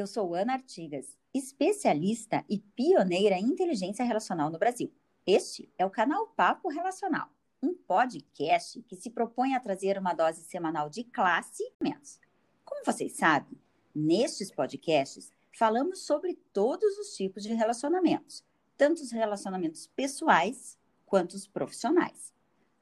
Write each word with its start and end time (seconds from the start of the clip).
eu 0.00 0.06
sou 0.06 0.34
Ana 0.34 0.54
Artigas, 0.54 1.18
especialista 1.34 2.42
e 2.48 2.58
pioneira 2.58 3.36
em 3.36 3.44
inteligência 3.44 4.02
relacional 4.02 4.50
no 4.50 4.58
Brasil. 4.58 4.90
Este 5.26 5.70
é 5.76 5.84
o 5.84 5.90
canal 5.90 6.28
Papo 6.28 6.70
Relacional, 6.70 7.28
um 7.62 7.74
podcast 7.74 8.82
que 8.84 8.96
se 8.96 9.10
propõe 9.10 9.54
a 9.54 9.60
trazer 9.60 9.98
uma 9.98 10.14
dose 10.14 10.42
semanal 10.44 10.88
de 10.88 11.04
classe 11.04 11.70
menos. 11.78 12.18
Como 12.64 12.82
vocês 12.82 13.12
sabem, 13.12 13.60
nestes 13.94 14.50
podcasts 14.50 15.30
falamos 15.52 16.06
sobre 16.06 16.34
todos 16.50 16.98
os 16.98 17.14
tipos 17.14 17.42
de 17.42 17.52
relacionamentos, 17.52 18.42
tanto 18.78 19.02
os 19.02 19.12
relacionamentos 19.12 19.86
pessoais 19.88 20.78
quanto 21.04 21.34
os 21.34 21.46
profissionais. 21.46 22.32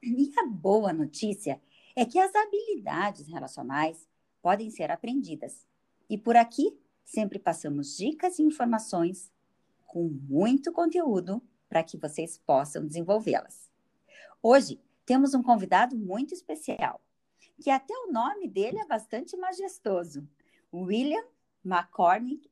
E 0.01 0.31
a 0.39 0.45
boa 0.47 0.93
notícia 0.93 1.61
é 1.97 2.05
que 2.05 2.17
as 2.17 2.33
habilidades 2.33 3.27
relacionais 3.27 4.07
podem 4.41 4.69
ser 4.69 4.89
aprendidas. 4.89 5.67
E 6.09 6.17
por 6.17 6.37
aqui 6.37 6.79
sempre 7.09 7.39
passamos 7.39 7.97
dicas 7.97 8.37
e 8.37 8.43
informações 8.43 9.31
com 9.87 10.07
muito 10.07 10.71
conteúdo 10.71 11.41
para 11.67 11.83
que 11.83 11.97
vocês 11.97 12.37
possam 12.37 12.85
desenvolvê-las. 12.85 13.67
Hoje 14.43 14.79
temos 15.05 15.33
um 15.33 15.41
convidado 15.41 15.97
muito 15.97 16.35
especial, 16.35 17.01
que 17.59 17.71
até 17.71 17.93
o 17.93 18.11
nome 18.11 18.47
dele 18.47 18.79
é 18.79 18.85
bastante 18.85 19.35
majestoso. 19.35 20.27
William 20.71 21.23
McCormick 21.65 22.47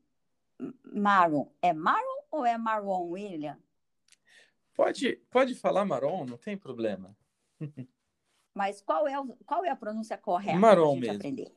Maron. 0.84 1.52
É 1.62 1.72
Maron 1.72 2.24
ou 2.32 2.44
é 2.44 2.58
Maron, 2.58 3.10
William? 3.10 3.60
Pode, 4.74 5.18
pode 5.30 5.54
falar 5.54 5.86
Maron, 5.86 6.26
não 6.26 6.38
tem 6.38 6.58
problema. 6.58 7.16
Mas 8.56 8.81
qual 8.81 9.08
é, 9.08 9.14
qual 9.46 9.64
é 9.64 9.70
a 9.70 9.76
pronúncia 9.76 10.18
correta? 10.18 10.58
Maron 10.58 10.96
mesmo. 10.96 11.18
Aprender? 11.18 11.56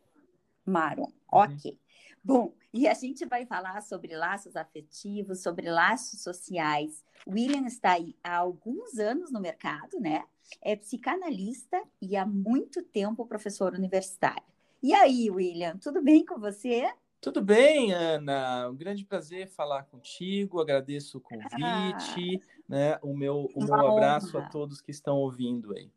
Maron, 0.67 1.05
uhum. 1.05 1.13
ok. 1.33 1.79
Bom, 2.23 2.55
e 2.73 2.87
a 2.87 2.95
gente 2.95 3.25
vai 3.25 3.47
falar 3.47 3.81
sobre 3.81 4.15
laços 4.15 4.55
afetivos, 4.55 5.43
sobre 5.43 5.71
laços 5.71 6.23
sociais. 6.23 7.03
William 7.27 7.67
está 7.67 7.93
aí 7.93 8.15
há 8.23 8.37
alguns 8.37 8.99
anos 8.99 9.33
no 9.33 9.41
mercado, 9.41 9.99
né? 9.99 10.25
É 10.61 10.77
psicanalista 10.77 11.83
e 12.01 12.17
há 12.17 12.27
muito 12.27 12.83
tempo 12.83 13.27
professor 13.27 13.73
universitário. 13.73 14.43
E 14.83 14.93
aí, 14.93 15.31
William, 15.31 15.77
tudo 15.79 16.03
bem 16.03 16.25
com 16.25 16.39
você? 16.39 16.91
Tudo 17.21 17.43
bem, 17.43 17.93
Ana. 17.93 18.69
Um 18.71 18.77
grande 18.77 19.05
prazer 19.05 19.47
falar 19.47 19.85
contigo. 19.85 20.61
Agradeço 20.61 21.19
o 21.19 21.21
convite, 21.21 22.41
ah, 22.43 22.63
né? 22.69 22.99
O 23.03 23.15
meu, 23.15 23.51
o 23.55 23.65
meu 23.65 23.75
abraço 23.75 24.39
a 24.39 24.49
todos 24.49 24.81
que 24.81 24.91
estão 24.91 25.17
ouvindo 25.17 25.75
aí. 25.75 25.91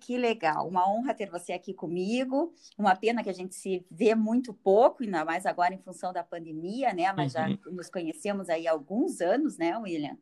Que 0.00 0.18
legal, 0.18 0.68
uma 0.68 0.88
honra 0.90 1.14
ter 1.14 1.30
você 1.30 1.52
aqui 1.52 1.72
comigo. 1.72 2.52
Uma 2.76 2.94
pena 2.94 3.22
que 3.22 3.30
a 3.30 3.32
gente 3.32 3.54
se 3.54 3.84
vê 3.90 4.14
muito 4.14 4.52
pouco, 4.52 5.02
ainda 5.02 5.24
mais 5.24 5.46
agora 5.46 5.74
em 5.74 5.78
função 5.78 6.12
da 6.12 6.22
pandemia, 6.22 6.92
né? 6.92 7.12
Mas 7.12 7.34
uhum. 7.34 7.40
já 7.40 7.70
nos 7.70 7.88
conhecemos 7.88 8.48
aí 8.48 8.66
há 8.66 8.72
alguns 8.72 9.20
anos, 9.20 9.56
né, 9.56 9.76
William? 9.78 10.16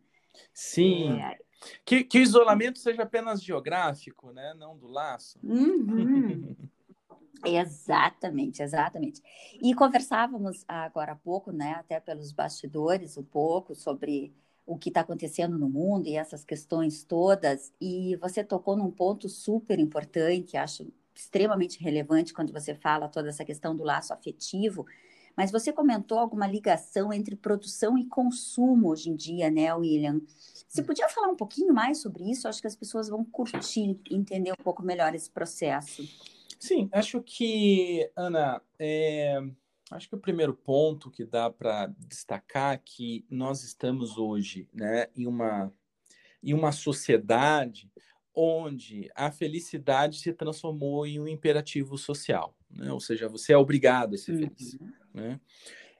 Sim. 0.52 1.20
É... 1.20 1.38
Que, 1.84 2.04
que 2.04 2.18
o 2.18 2.22
isolamento 2.22 2.78
seja 2.78 3.02
apenas 3.02 3.42
geográfico, 3.42 4.30
né? 4.32 4.54
Não 4.54 4.76
do 4.76 4.86
laço. 4.86 5.38
Uhum. 5.42 6.54
exatamente, 7.44 8.62
exatamente. 8.62 9.22
E 9.62 9.74
conversávamos 9.74 10.64
agora 10.68 11.12
há 11.12 11.16
pouco, 11.16 11.50
né? 11.52 11.72
Até 11.72 11.98
pelos 12.00 12.32
bastidores, 12.32 13.16
um 13.16 13.24
pouco 13.24 13.74
sobre 13.74 14.34
o 14.66 14.78
que 14.78 14.88
está 14.88 15.00
acontecendo 15.00 15.58
no 15.58 15.68
mundo 15.68 16.06
e 16.06 16.16
essas 16.16 16.44
questões 16.44 17.04
todas. 17.04 17.72
E 17.80 18.16
você 18.16 18.42
tocou 18.42 18.76
num 18.76 18.90
ponto 18.90 19.28
super 19.28 19.78
importante, 19.78 20.56
acho 20.56 20.86
extremamente 21.14 21.82
relevante 21.82 22.32
quando 22.32 22.52
você 22.52 22.74
fala 22.74 23.08
toda 23.08 23.28
essa 23.28 23.44
questão 23.44 23.76
do 23.76 23.84
laço 23.84 24.12
afetivo. 24.12 24.86
Mas 25.36 25.50
você 25.50 25.72
comentou 25.72 26.18
alguma 26.18 26.46
ligação 26.46 27.12
entre 27.12 27.34
produção 27.34 27.98
e 27.98 28.06
consumo 28.06 28.88
hoje 28.88 29.10
em 29.10 29.16
dia, 29.16 29.50
né, 29.50 29.74
William? 29.74 30.20
Você 30.68 30.80
hum. 30.80 30.84
podia 30.84 31.08
falar 31.08 31.28
um 31.28 31.36
pouquinho 31.36 31.74
mais 31.74 32.00
sobre 32.00 32.30
isso? 32.30 32.46
Acho 32.46 32.60
que 32.60 32.66
as 32.66 32.76
pessoas 32.76 33.08
vão 33.08 33.24
curtir, 33.24 33.98
entender 34.10 34.52
um 34.52 34.62
pouco 34.62 34.82
melhor 34.82 35.14
esse 35.14 35.28
processo. 35.30 36.02
Sim, 36.58 36.88
acho 36.92 37.20
que, 37.20 38.10
Ana, 38.16 38.62
é 38.78 39.42
Acho 39.90 40.08
que 40.08 40.14
o 40.14 40.20
primeiro 40.20 40.54
ponto 40.54 41.10
que 41.10 41.24
dá 41.24 41.50
para 41.50 41.86
destacar 41.98 42.74
é 42.74 42.80
que 42.82 43.24
nós 43.28 43.62
estamos 43.62 44.16
hoje 44.16 44.68
né, 44.72 45.08
em, 45.14 45.26
uma, 45.26 45.72
em 46.42 46.54
uma 46.54 46.72
sociedade 46.72 47.90
onde 48.34 49.10
a 49.14 49.30
felicidade 49.30 50.18
se 50.18 50.32
transformou 50.32 51.06
em 51.06 51.20
um 51.20 51.28
imperativo 51.28 51.96
social, 51.96 52.56
né? 52.68 52.90
ou 52.92 52.98
seja, 52.98 53.28
você 53.28 53.52
é 53.52 53.58
obrigado 53.58 54.14
a 54.14 54.18
ser 54.18 54.36
feliz. 54.36 54.74
Uhum. 54.74 54.92
Né? 55.12 55.40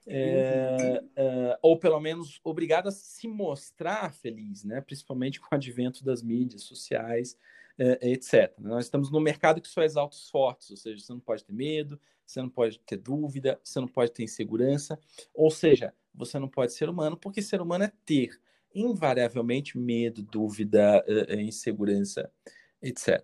É, 0.07 1.03
é, 1.15 1.59
ou 1.61 1.79
pelo 1.79 1.99
menos 1.99 2.39
obrigado 2.43 2.87
a 2.87 2.91
se 2.91 3.27
mostrar 3.27 4.13
feliz, 4.13 4.63
né? 4.63 4.81
principalmente 4.81 5.39
com 5.39 5.47
o 5.51 5.55
advento 5.55 6.03
das 6.03 6.21
mídias 6.21 6.63
sociais, 6.63 7.37
etc. 7.77 8.53
Nós 8.59 8.85
estamos 8.85 9.11
no 9.11 9.19
mercado 9.19 9.61
que 9.61 9.67
só 9.67 9.83
exalta 9.83 10.15
os 10.15 10.29
fortes, 10.29 10.71
ou 10.71 10.77
seja, 10.77 11.03
você 11.03 11.13
não 11.13 11.19
pode 11.19 11.43
ter 11.43 11.53
medo, 11.53 11.99
você 12.25 12.41
não 12.41 12.49
pode 12.49 12.79
ter 12.79 12.97
dúvida, 12.97 13.59
você 13.63 13.79
não 13.79 13.87
pode 13.87 14.11
ter 14.11 14.23
insegurança, 14.23 14.99
ou 15.33 15.51
seja, 15.51 15.93
você 16.13 16.39
não 16.39 16.47
pode 16.47 16.73
ser 16.73 16.89
humano, 16.89 17.17
porque 17.17 17.41
ser 17.41 17.61
humano 17.61 17.83
é 17.83 17.91
ter 18.05 18.39
invariavelmente 18.73 19.77
medo, 19.77 20.21
dúvida, 20.23 21.03
uh, 21.07 21.39
insegurança, 21.39 22.31
etc. 22.81 23.23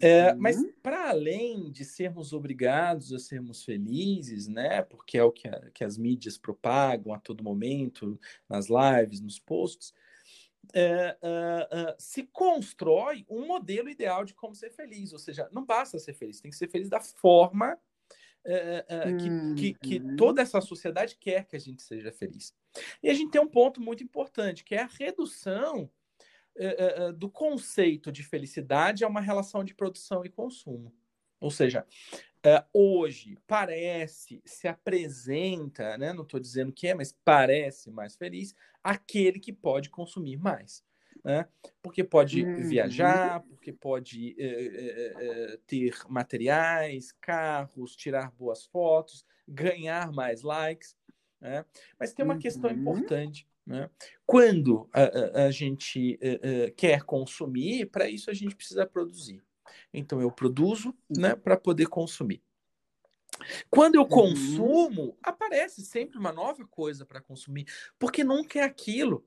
É, 0.00 0.34
mas 0.34 0.56
para 0.82 1.10
além 1.10 1.70
de 1.70 1.84
sermos 1.84 2.32
obrigados 2.32 3.12
a 3.12 3.18
sermos 3.18 3.64
felizes, 3.64 4.48
né, 4.48 4.82
porque 4.82 5.16
é 5.16 5.24
o 5.24 5.32
que, 5.32 5.48
a, 5.48 5.70
que 5.72 5.84
as 5.84 5.96
mídias 5.96 6.36
propagam 6.36 7.14
a 7.14 7.18
todo 7.18 7.44
momento, 7.44 8.18
nas 8.48 8.66
lives, 8.68 9.20
nos 9.20 9.38
posts, 9.38 9.94
é, 10.74 11.16
uh, 11.22 11.90
uh, 11.90 11.94
se 11.98 12.24
constrói 12.24 13.24
um 13.28 13.46
modelo 13.46 13.88
ideal 13.88 14.24
de 14.24 14.34
como 14.34 14.54
ser 14.54 14.70
feliz. 14.70 15.12
Ou 15.12 15.18
seja, 15.18 15.48
não 15.52 15.64
basta 15.64 15.98
ser 15.98 16.14
feliz, 16.14 16.40
tem 16.40 16.50
que 16.50 16.56
ser 16.56 16.68
feliz 16.68 16.88
da 16.88 17.00
forma 17.00 17.78
que, 19.56 19.72
que, 19.72 19.74
que, 19.74 19.98
uhum. 19.98 20.14
toda 20.14 20.40
essa 20.40 20.60
sociedade 20.60 21.16
quer 21.18 21.46
que 21.46 21.56
a 21.56 21.58
gente 21.58 21.82
seja 21.82 22.12
feliz. 22.12 22.54
E 23.02 23.10
a 23.10 23.14
gente 23.14 23.32
tem 23.32 23.40
um 23.40 23.48
ponto 23.48 23.80
muito 23.80 24.04
importante, 24.04 24.62
que 24.62 24.76
é 24.76 24.82
a 24.82 24.86
redução 24.86 25.90
do 27.16 27.28
conceito 27.28 28.12
de 28.12 28.22
felicidade 28.22 29.02
a 29.02 29.08
uma 29.08 29.20
relação 29.20 29.64
de 29.64 29.74
produção 29.74 30.24
e 30.24 30.28
consumo. 30.28 30.94
Ou 31.40 31.50
seja, 31.50 31.84
hoje 32.72 33.36
parece, 33.46 34.40
se 34.44 34.68
apresenta, 34.68 35.98
né? 35.98 36.12
não 36.12 36.22
estou 36.22 36.38
dizendo 36.38 36.72
que 36.72 36.86
é, 36.86 36.94
mas 36.94 37.12
parece 37.24 37.90
mais 37.90 38.16
feliz 38.16 38.54
aquele 38.86 39.40
que 39.40 39.52
pode 39.52 39.90
consumir 39.90 40.36
mais. 40.36 40.84
Né? 41.24 41.46
Porque 41.82 42.04
pode 42.04 42.44
uhum. 42.44 42.68
viajar, 42.68 43.40
porque 43.42 43.72
pode 43.72 44.36
é, 44.38 45.58
ter 45.66 45.92
materiais, 46.08 47.10
carros, 47.20 47.96
tirar 47.96 48.30
boas 48.30 48.64
fotos, 48.64 49.26
ganhar 49.48 50.12
mais 50.12 50.42
likes. 50.42 50.96
Né? 51.40 51.64
Mas 51.98 52.12
tem 52.12 52.24
uma 52.24 52.34
uhum. 52.34 52.40
questão 52.40 52.70
importante. 52.70 53.48
Né? 53.66 53.90
Quando 54.24 54.88
a, 54.92 55.02
a, 55.02 55.46
a 55.46 55.50
gente 55.50 56.16
quer 56.76 57.02
consumir, 57.02 57.86
para 57.86 58.08
isso 58.08 58.30
a 58.30 58.34
gente 58.34 58.54
precisa 58.54 58.86
produzir. 58.86 59.42
Então 59.92 60.20
eu 60.20 60.30
produzo 60.30 60.94
né, 61.10 61.34
para 61.34 61.56
poder 61.56 61.88
consumir. 61.88 62.40
Quando 63.70 63.96
eu 63.96 64.02
uhum. 64.02 64.08
consumo, 64.08 65.16
aparece 65.22 65.82
sempre 65.82 66.18
uma 66.18 66.32
nova 66.32 66.66
coisa 66.66 67.04
para 67.04 67.20
consumir, 67.20 67.66
porque 67.98 68.24
nunca 68.24 68.60
é 68.60 68.62
aquilo. 68.62 69.24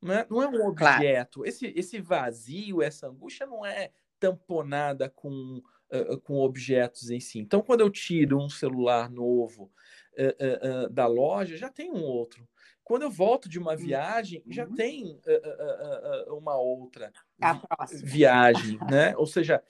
Né? 0.00 0.26
Não 0.28 0.42
é 0.42 0.48
um 0.48 0.66
objeto. 0.66 1.40
Claro. 1.40 1.48
Esse, 1.48 1.72
esse 1.76 2.00
vazio, 2.00 2.82
essa 2.82 3.08
angústia 3.08 3.46
não 3.46 3.64
é 3.64 3.92
tamponada 4.18 5.08
com, 5.08 5.62
uh, 5.92 6.20
com 6.22 6.38
objetos 6.40 7.10
em 7.10 7.20
si. 7.20 7.38
Então, 7.38 7.62
quando 7.62 7.80
eu 7.80 7.90
tiro 7.90 8.38
um 8.38 8.48
celular 8.48 9.10
novo 9.10 9.70
uh, 10.18 10.86
uh, 10.86 10.90
da 10.90 11.06
loja, 11.06 11.56
já 11.56 11.68
tem 11.68 11.90
um 11.90 12.02
outro. 12.02 12.48
Quando 12.84 13.02
eu 13.02 13.10
volto 13.10 13.48
de 13.48 13.60
uma 13.60 13.76
viagem, 13.76 14.42
uhum. 14.44 14.52
já 14.52 14.66
tem 14.66 15.20
uma 16.26 16.56
outra 16.56 17.12
viagem, 18.02 18.78
né? 18.90 19.16
Ou 19.16 19.26
seja, 19.26 19.62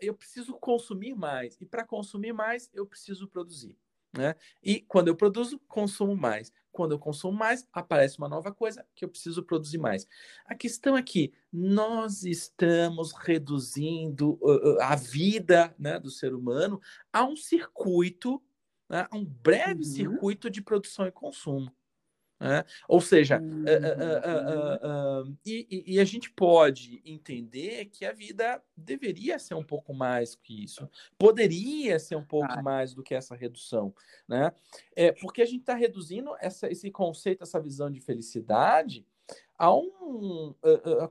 eu 0.00 0.14
preciso 0.14 0.54
consumir 0.54 1.14
mais. 1.14 1.56
E 1.60 1.66
para 1.66 1.84
consumir 1.84 2.32
mais, 2.32 2.70
eu 2.72 2.86
preciso 2.86 3.28
produzir. 3.28 3.76
Né? 4.16 4.34
E 4.62 4.80
quando 4.80 5.08
eu 5.08 5.16
produzo, 5.16 5.60
consumo 5.68 6.16
mais. 6.16 6.52
Quando 6.72 6.92
eu 6.92 6.98
consumo 6.98 7.36
mais, 7.36 7.66
aparece 7.72 8.18
uma 8.18 8.28
nova 8.28 8.52
coisa 8.52 8.84
que 8.94 9.04
eu 9.04 9.08
preciso 9.08 9.42
produzir 9.42 9.78
mais. 9.78 10.06
A 10.44 10.54
questão 10.54 10.96
é 10.96 11.02
que 11.02 11.32
nós 11.52 12.22
estamos 12.24 13.12
reduzindo 13.12 14.38
uh, 14.42 14.80
a 14.80 14.94
vida 14.94 15.74
né, 15.78 15.98
do 15.98 16.10
ser 16.10 16.34
humano 16.34 16.80
a 17.12 17.24
um 17.24 17.36
circuito, 17.36 18.42
né, 18.88 19.06
a 19.10 19.16
um 19.16 19.24
breve 19.24 19.84
uhum. 19.84 19.90
circuito 19.90 20.50
de 20.50 20.62
produção 20.62 21.06
e 21.06 21.12
consumo. 21.12 21.74
Né? 22.38 22.64
Ou 22.86 23.00
seja, 23.00 23.40
uhum. 23.40 23.64
uh, 23.64 25.22
uh, 25.22 25.24
uh, 25.30 25.36
e, 25.44 25.94
e, 25.94 26.00
a 26.00 26.04
gente 26.04 26.30
pode 26.30 27.00
entender 27.02 27.86
que 27.86 28.04
a 28.04 28.12
vida 28.12 28.62
deveria 28.76 29.38
ser 29.38 29.54
um 29.54 29.64
pouco 29.64 29.94
mais 29.94 30.34
que 30.34 30.62
isso, 30.64 30.86
poderia 31.18 31.98
ser 31.98 32.14
um 32.14 32.24
pouco 32.24 32.52
ah. 32.52 32.62
mais 32.62 32.92
do 32.92 33.02
que 33.02 33.14
essa 33.14 33.34
redução, 33.34 33.94
né? 34.28 34.52
É, 34.94 35.12
porque 35.12 35.40
a 35.40 35.46
gente 35.46 35.60
está 35.60 35.74
reduzindo 35.74 36.36
essa, 36.38 36.70
esse 36.70 36.90
conceito, 36.90 37.42
essa 37.42 37.58
visão 37.58 37.90
de 37.90 38.00
felicidade 38.00 39.06
a 39.58 39.74
um 39.74 40.54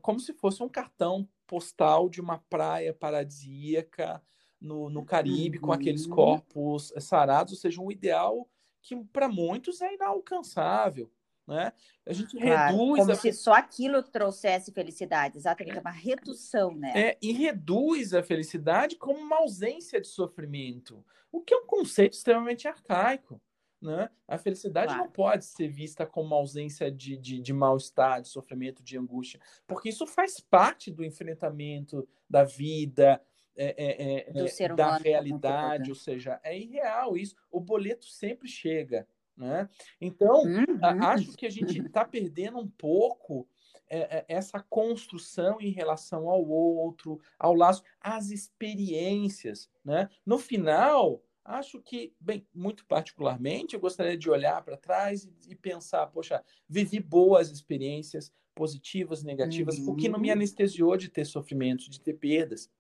como 0.04 0.20
se 0.20 0.32
fosse 0.32 0.62
um 0.62 0.70
cartão 0.70 1.28
postal 1.48 2.08
de 2.08 2.22
uma 2.22 2.38
praia 2.38 2.94
paradisíaca 2.94 4.22
no, 4.62 4.90
no 4.90 5.04
Caribe, 5.04 5.58
uhum. 5.58 5.66
com 5.66 5.72
aqueles 5.72 6.06
uhum. 6.06 6.16
corpos 6.16 6.94
sarados, 7.00 7.54
ou 7.54 7.60
seja, 7.60 7.82
um 7.82 7.92
ideal 7.92 8.48
que 8.82 8.96
para 9.12 9.28
muitos 9.28 9.82
é 9.82 9.94
inalcançável. 9.94 11.12
Né? 11.48 11.72
A 12.06 12.14
gente 12.14 12.38
claro, 12.38 12.78
reduz. 12.78 13.00
Como 13.00 13.12
a... 13.12 13.16
se 13.16 13.32
só 13.34 13.54
aquilo 13.54 14.02
trouxesse 14.02 14.72
felicidade, 14.72 15.38
exatamente, 15.38 15.78
é 15.78 15.82
uma 15.82 15.92
redução, 15.92 16.74
né? 16.74 16.92
É, 16.96 17.18
e 17.22 17.32
reduz 17.32 18.14
a 18.14 18.24
felicidade 18.24 18.96
como 18.96 19.20
uma 19.20 19.38
ausência 19.38 20.02
de 20.02 20.08
sofrimento, 20.08 21.06
o 21.32 21.42
que 21.42 21.54
é 21.54 21.58
um 21.58 21.68
conceito 21.68 22.14
extremamente 22.14 22.68
arcaico. 22.68 23.40
Né? 23.82 24.10
A 24.28 24.38
felicidade 24.38 24.88
claro. 24.88 25.04
não 25.04 25.12
pode 25.12 25.46
ser 25.46 25.68
vista 25.68 26.08
como 26.08 26.28
uma 26.28 26.38
ausência 26.38 26.90
de, 26.90 27.16
de, 27.18 27.40
de 27.40 27.54
mal-estar, 27.54 28.20
de 28.20 28.28
sofrimento, 28.28 28.82
de 28.82 28.98
angústia, 28.98 29.40
porque 29.68 29.90
isso 29.90 30.08
faz 30.08 30.40
parte 30.40 30.90
do 30.90 31.06
enfrentamento 31.06 32.08
da 32.28 32.44
vida, 32.44 33.22
é, 33.56 33.76
é, 33.78 34.64
é, 34.64 34.74
da 34.74 34.98
realidade, 34.98 35.90
ou 35.90 35.96
seja, 35.96 36.40
é 36.44 36.58
irreal 36.58 37.16
isso. 37.16 37.36
O 37.52 37.60
boleto 37.60 38.06
sempre 38.06 38.48
chega. 38.48 39.08
Né? 39.38 39.68
Então, 40.00 40.44
uhum. 40.44 40.80
acho 40.82 41.34
que 41.34 41.46
a 41.46 41.50
gente 41.50 41.80
está 41.80 42.06
perdendo 42.06 42.58
um 42.58 42.68
pouco 42.68 43.48
é, 43.88 44.18
é, 44.18 44.26
essa 44.28 44.60
construção 44.62 45.60
em 45.60 45.70
relação 45.70 46.30
ao 46.30 46.44
outro, 46.48 47.20
ao 47.38 47.54
laço, 47.54 47.84
às 48.00 48.30
experiências. 48.30 49.70
Né? 49.84 50.10
No 50.26 50.40
final, 50.40 51.22
acho 51.44 51.82
que, 51.82 52.14
bem, 52.20 52.48
muito 52.54 52.86
particularmente, 52.86 53.76
eu 53.76 53.80
gostaria 53.80 54.18
de 54.18 54.30
olhar 54.30 54.64
para 54.64 54.78
trás 54.78 55.30
e, 55.48 55.56
pensar: 55.56 56.08
poxa, 56.08 56.44
vivi 56.68 57.00
boas 57.00 57.52
experiências, 57.52 58.34
positivas, 58.56 59.22
negativas, 59.22 59.78
uhum. 59.78 59.92
o 59.92 59.96
que 59.96 60.10
não 60.10 60.20
me 60.20 60.30
uhum. 60.30 60.36
anestesiou 60.36 60.96
de 60.98 61.10
ter 61.10 61.26
sofrimento, 61.26 61.90
de 61.90 62.00
ter 62.00 62.14
perdas. 62.14 62.72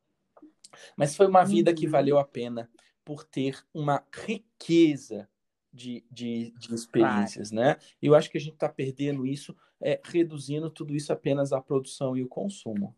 Mas 0.98 1.16
foi 1.16 1.28
uma 1.28 1.44
vida 1.44 1.72
uhum. 1.72 1.76
que 1.76 1.88
valeu 1.88 2.18
a 2.18 2.26
pena 2.26 2.70
por 3.04 3.24
ter 3.24 3.64
uma 3.74 4.04
riqueza 4.12 5.30
de, 5.76 6.06
de, 6.10 6.54
de 6.58 6.74
experiências, 6.74 7.52
claro. 7.52 7.68
né? 7.68 7.78
E 8.02 8.08
eu 8.08 8.16
acho 8.16 8.32
que 8.32 8.38
a 8.38 8.42
gente 8.42 8.54
está 8.54 8.70
perdendo 8.70 9.26
isso, 9.26 9.56
é, 9.82 10.00
reduzindo 10.04 10.70
tudo 10.70 10.96
isso 10.96 11.12
apenas 11.12 11.52
à 11.52 11.62
produção 11.62 12.16
e 12.16 12.24
o 12.24 12.28
consumo. 12.28 12.96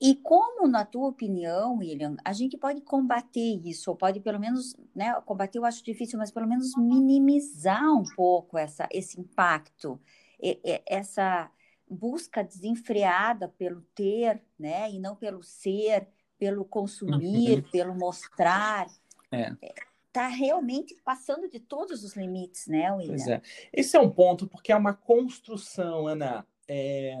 E 0.00 0.16
como, 0.16 0.68
na 0.68 0.84
tua 0.84 1.08
opinião, 1.08 1.78
William, 1.78 2.16
a 2.22 2.32
gente 2.32 2.58
pode 2.58 2.82
combater 2.82 3.60
isso, 3.64 3.90
ou 3.90 3.96
pode 3.96 4.20
pelo 4.20 4.38
menos, 4.38 4.76
né, 4.94 5.14
combater 5.24 5.58
eu 5.58 5.64
acho 5.64 5.82
difícil, 5.82 6.18
mas 6.18 6.30
pelo 6.30 6.46
menos 6.46 6.76
minimizar 6.76 7.90
um 7.90 8.04
pouco 8.14 8.58
essa, 8.58 8.86
esse 8.92 9.18
impacto, 9.18 9.98
essa 10.84 11.50
busca 11.88 12.44
desenfreada 12.44 13.48
pelo 13.48 13.80
ter, 13.94 14.42
né, 14.58 14.90
e 14.90 14.98
não 14.98 15.16
pelo 15.16 15.42
ser, 15.42 16.06
pelo 16.38 16.64
consumir, 16.64 17.60
uhum. 17.60 17.70
pelo 17.70 17.94
mostrar. 17.94 18.86
É. 19.32 19.54
é 20.14 20.26
está 20.26 20.28
realmente 20.28 20.94
passando 21.04 21.48
de 21.48 21.58
todos 21.58 22.04
os 22.04 22.14
limites, 22.14 22.68
né, 22.68 22.92
William? 22.92 23.08
Pois 23.08 23.26
é. 23.26 23.42
Esse 23.72 23.96
é 23.96 24.00
um 24.00 24.10
ponto, 24.10 24.46
porque 24.46 24.70
é 24.70 24.76
uma 24.76 24.94
construção, 24.94 26.06
Ana. 26.06 26.46
É, 26.68 27.16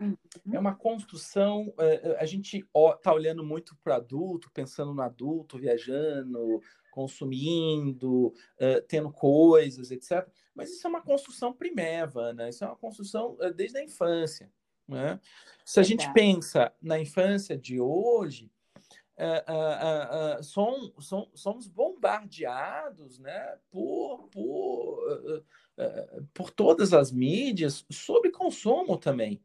uhum. 0.00 0.16
é 0.52 0.58
uma 0.58 0.74
construção. 0.74 1.72
É, 1.78 2.10
é, 2.10 2.20
a 2.20 2.26
gente 2.26 2.58
está 2.58 3.14
olhando 3.14 3.44
muito 3.44 3.76
para 3.76 3.94
o 3.94 3.96
adulto, 3.96 4.50
pensando 4.52 4.92
no 4.92 5.02
adulto, 5.02 5.58
viajando, 5.58 6.60
consumindo, 6.90 8.26
uh, 8.26 8.82
tendo 8.88 9.12
coisas, 9.12 9.90
etc. 9.90 10.28
Mas 10.54 10.70
isso 10.70 10.86
é 10.86 10.90
uma 10.90 11.02
construção 11.02 11.52
primeva, 11.52 12.20
Ana. 12.20 12.48
Isso 12.48 12.64
é 12.64 12.66
uma 12.66 12.76
construção 12.76 13.36
uh, 13.40 13.54
desde 13.54 13.78
a 13.78 13.82
infância. 13.82 14.50
Né? 14.86 15.18
Se 15.64 15.80
a 15.80 15.82
gente 15.82 16.12
pensa 16.12 16.72
na 16.82 16.98
infância 16.98 17.56
de 17.56 17.80
hoje, 17.80 18.50
uh, 19.18 20.38
uh, 20.38 20.42
som, 20.42 20.92
som, 20.98 21.30
somos 21.34 21.66
bombardeados 21.66 23.18
né, 23.18 23.58
por, 23.70 24.28
por, 24.28 25.44
por 26.32 26.50
todas 26.50 26.92
as 26.92 27.12
mídias 27.12 27.84
sobre 27.90 28.30
consumo 28.30 28.96
também 28.96 29.40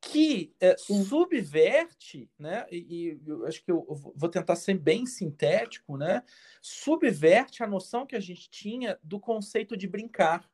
que 0.00 0.54
subverte, 0.78 2.30
né? 2.38 2.66
E, 2.70 2.78
e, 2.78 3.20
eu 3.26 3.46
acho 3.46 3.62
que 3.62 3.70
eu 3.70 3.84
vou 4.16 4.30
tentar 4.30 4.56
ser 4.56 4.72
bem 4.78 5.04
sintético, 5.04 5.98
né? 5.98 6.22
Subverte 6.62 7.62
a 7.62 7.66
noção 7.66 8.06
que 8.06 8.16
a 8.16 8.20
gente 8.20 8.48
tinha 8.48 8.98
do 9.02 9.20
conceito 9.20 9.76
de 9.76 9.86
brincar. 9.86 10.50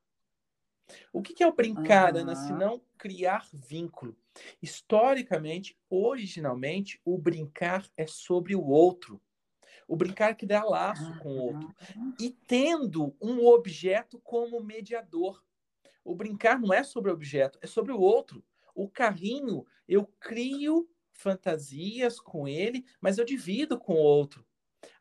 O 1.13 1.23
que, 1.23 1.33
que 1.33 1.43
é 1.43 1.47
o 1.47 1.55
brincar, 1.55 2.15
uhum. 2.15 2.21
Ana, 2.23 2.35
se 2.35 2.53
não 2.53 2.83
criar 2.99 3.47
vínculo? 3.53 4.17
Historicamente, 4.61 5.79
originalmente, 5.89 7.01
o 7.05 7.19
brincar 7.19 7.89
é 7.97 8.07
sobre 8.07 8.55
o 8.55 8.65
outro. 8.65 9.21
O 9.89 9.97
brincar 9.97 10.35
que 10.35 10.47
dá 10.47 10.65
laço 10.65 11.19
com 11.19 11.29
o 11.29 11.43
outro. 11.55 11.75
E 12.21 12.31
tendo 12.31 13.15
um 13.21 13.47
objeto 13.47 14.19
como 14.21 14.63
mediador. 14.63 15.45
O 16.05 16.15
brincar 16.15 16.59
não 16.59 16.73
é 16.73 16.83
sobre 16.83 17.11
o 17.11 17.15
objeto, 17.15 17.59
é 17.63 17.67
sobre 17.67 17.93
o 17.93 18.01
outro. 18.01 18.45
O 18.75 18.89
carrinho, 18.89 19.65
eu 19.89 20.07
crio 20.21 20.89
fantasias 21.13 22.21
com 22.21 22.47
ele, 22.47 22.85
mas 23.01 23.19
eu 23.19 23.25
divido 23.25 23.79
com 23.79 23.95
o 23.95 24.03
outro. 24.03 24.47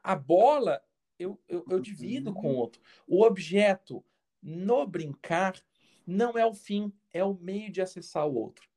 A 0.02 0.16
bola, 0.16 0.82
eu, 1.20 1.40
eu, 1.48 1.66
eu 1.70 1.80
divido 1.80 2.34
com 2.34 2.48
o 2.48 2.52
uhum. 2.52 2.58
outro. 2.58 2.82
O 3.08 3.24
objeto, 3.24 4.04
no 4.42 4.86
brincar, 4.86 5.62
não 6.06 6.38
é 6.38 6.46
o 6.46 6.54
fim, 6.54 6.94
é 7.12 7.24
o 7.24 7.34
meio 7.34 7.72
de 7.72 7.82
acessar 7.82 8.28
o 8.28 8.36
outro. 8.36 8.68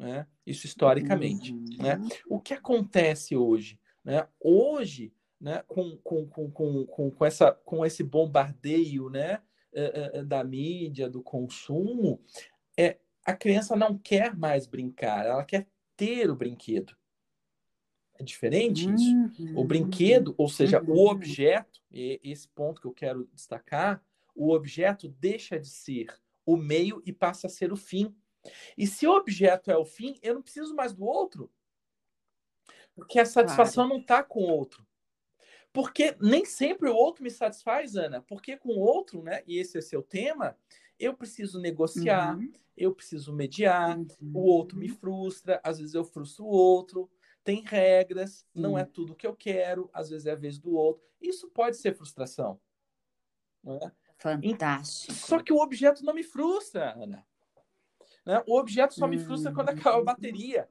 Né? 0.00 0.26
Isso 0.46 0.66
historicamente. 0.66 1.52
Uhum. 1.52 1.64
Né? 1.78 2.00
O 2.26 2.40
que 2.40 2.54
acontece 2.54 3.36
hoje? 3.36 3.78
Né? 4.02 4.26
Hoje, 4.40 5.12
né, 5.38 5.62
com, 5.68 5.94
com, 5.98 6.26
com, 6.26 6.50
com, 6.50 7.10
com, 7.10 7.24
essa, 7.26 7.52
com 7.52 7.84
esse 7.84 8.02
bombardeio 8.02 9.10
né, 9.10 9.42
eh, 9.74 10.10
eh, 10.14 10.22
da 10.24 10.42
mídia, 10.42 11.08
do 11.08 11.22
consumo, 11.22 12.18
é, 12.78 12.96
a 13.24 13.34
criança 13.34 13.76
não 13.76 13.98
quer 13.98 14.34
mais 14.34 14.66
brincar, 14.66 15.26
ela 15.26 15.44
quer 15.44 15.68
ter 15.96 16.30
o 16.30 16.34
brinquedo. 16.34 16.96
É 18.18 18.22
diferente 18.22 18.90
isso. 18.90 19.14
Uhum. 19.38 19.58
O 19.58 19.64
brinquedo, 19.64 20.34
ou 20.38 20.48
seja, 20.48 20.82
uhum. 20.82 20.94
o 20.94 21.10
objeto, 21.10 21.80
e 21.90 22.18
esse 22.24 22.48
ponto 22.48 22.80
que 22.80 22.86
eu 22.86 22.92
quero 22.92 23.28
destacar, 23.34 24.02
o 24.34 24.50
objeto 24.54 25.08
deixa 25.08 25.58
de 25.58 25.68
ser 25.68 26.06
o 26.46 26.56
meio 26.56 27.02
e 27.04 27.12
passa 27.12 27.46
a 27.46 27.50
ser 27.50 27.70
o 27.72 27.76
fim. 27.76 28.14
E 28.76 28.86
se 28.86 29.06
o 29.06 29.12
objeto 29.12 29.70
é 29.70 29.76
o 29.76 29.84
fim, 29.84 30.18
eu 30.22 30.34
não 30.34 30.42
preciso 30.42 30.74
mais 30.74 30.92
do 30.92 31.04
outro. 31.04 31.50
Porque 32.94 33.18
a 33.18 33.26
satisfação 33.26 33.84
claro. 33.84 33.94
não 33.94 34.00
está 34.00 34.22
com 34.22 34.40
o 34.40 34.50
outro. 34.50 34.86
Porque 35.72 36.16
nem 36.20 36.44
sempre 36.44 36.88
o 36.88 36.94
outro 36.94 37.22
me 37.22 37.30
satisfaz, 37.30 37.96
Ana. 37.96 38.22
Porque 38.22 38.56
com 38.56 38.70
o 38.70 38.80
outro, 38.80 39.22
né? 39.22 39.42
E 39.46 39.58
esse 39.58 39.78
é 39.78 39.80
seu 39.80 40.02
tema, 40.02 40.56
eu 40.98 41.14
preciso 41.14 41.60
negociar, 41.60 42.36
uhum. 42.36 42.52
eu 42.76 42.94
preciso 42.94 43.32
mediar, 43.32 43.96
uhum. 43.96 44.06
o 44.34 44.40
outro 44.40 44.76
me 44.76 44.88
frustra, 44.88 45.60
às 45.62 45.78
vezes 45.78 45.94
eu 45.94 46.04
frustro 46.04 46.44
o 46.44 46.48
outro. 46.48 47.10
Tem 47.44 47.62
regras, 47.62 48.44
uhum. 48.54 48.62
não 48.62 48.78
é 48.78 48.84
tudo 48.84 49.14
que 49.14 49.26
eu 49.26 49.34
quero, 49.34 49.88
às 49.92 50.10
vezes 50.10 50.26
é 50.26 50.32
a 50.32 50.36
vez 50.36 50.58
do 50.58 50.74
outro. 50.74 51.06
Isso 51.20 51.48
pode 51.48 51.76
ser 51.76 51.94
frustração. 51.94 52.60
É? 53.64 53.90
Fantástico. 54.18 55.14
Só 55.14 55.42
que 55.42 55.52
o 55.52 55.58
objeto 55.58 56.04
não 56.04 56.12
me 56.12 56.22
frustra, 56.22 56.94
Ana. 56.94 57.26
Né? 58.24 58.42
O 58.46 58.58
objeto 58.58 58.94
só 58.94 59.06
me 59.06 59.18
frustra 59.18 59.52
quando 59.52 59.70
acaba 59.70 59.98
a 59.98 60.04
bateria. 60.04 60.68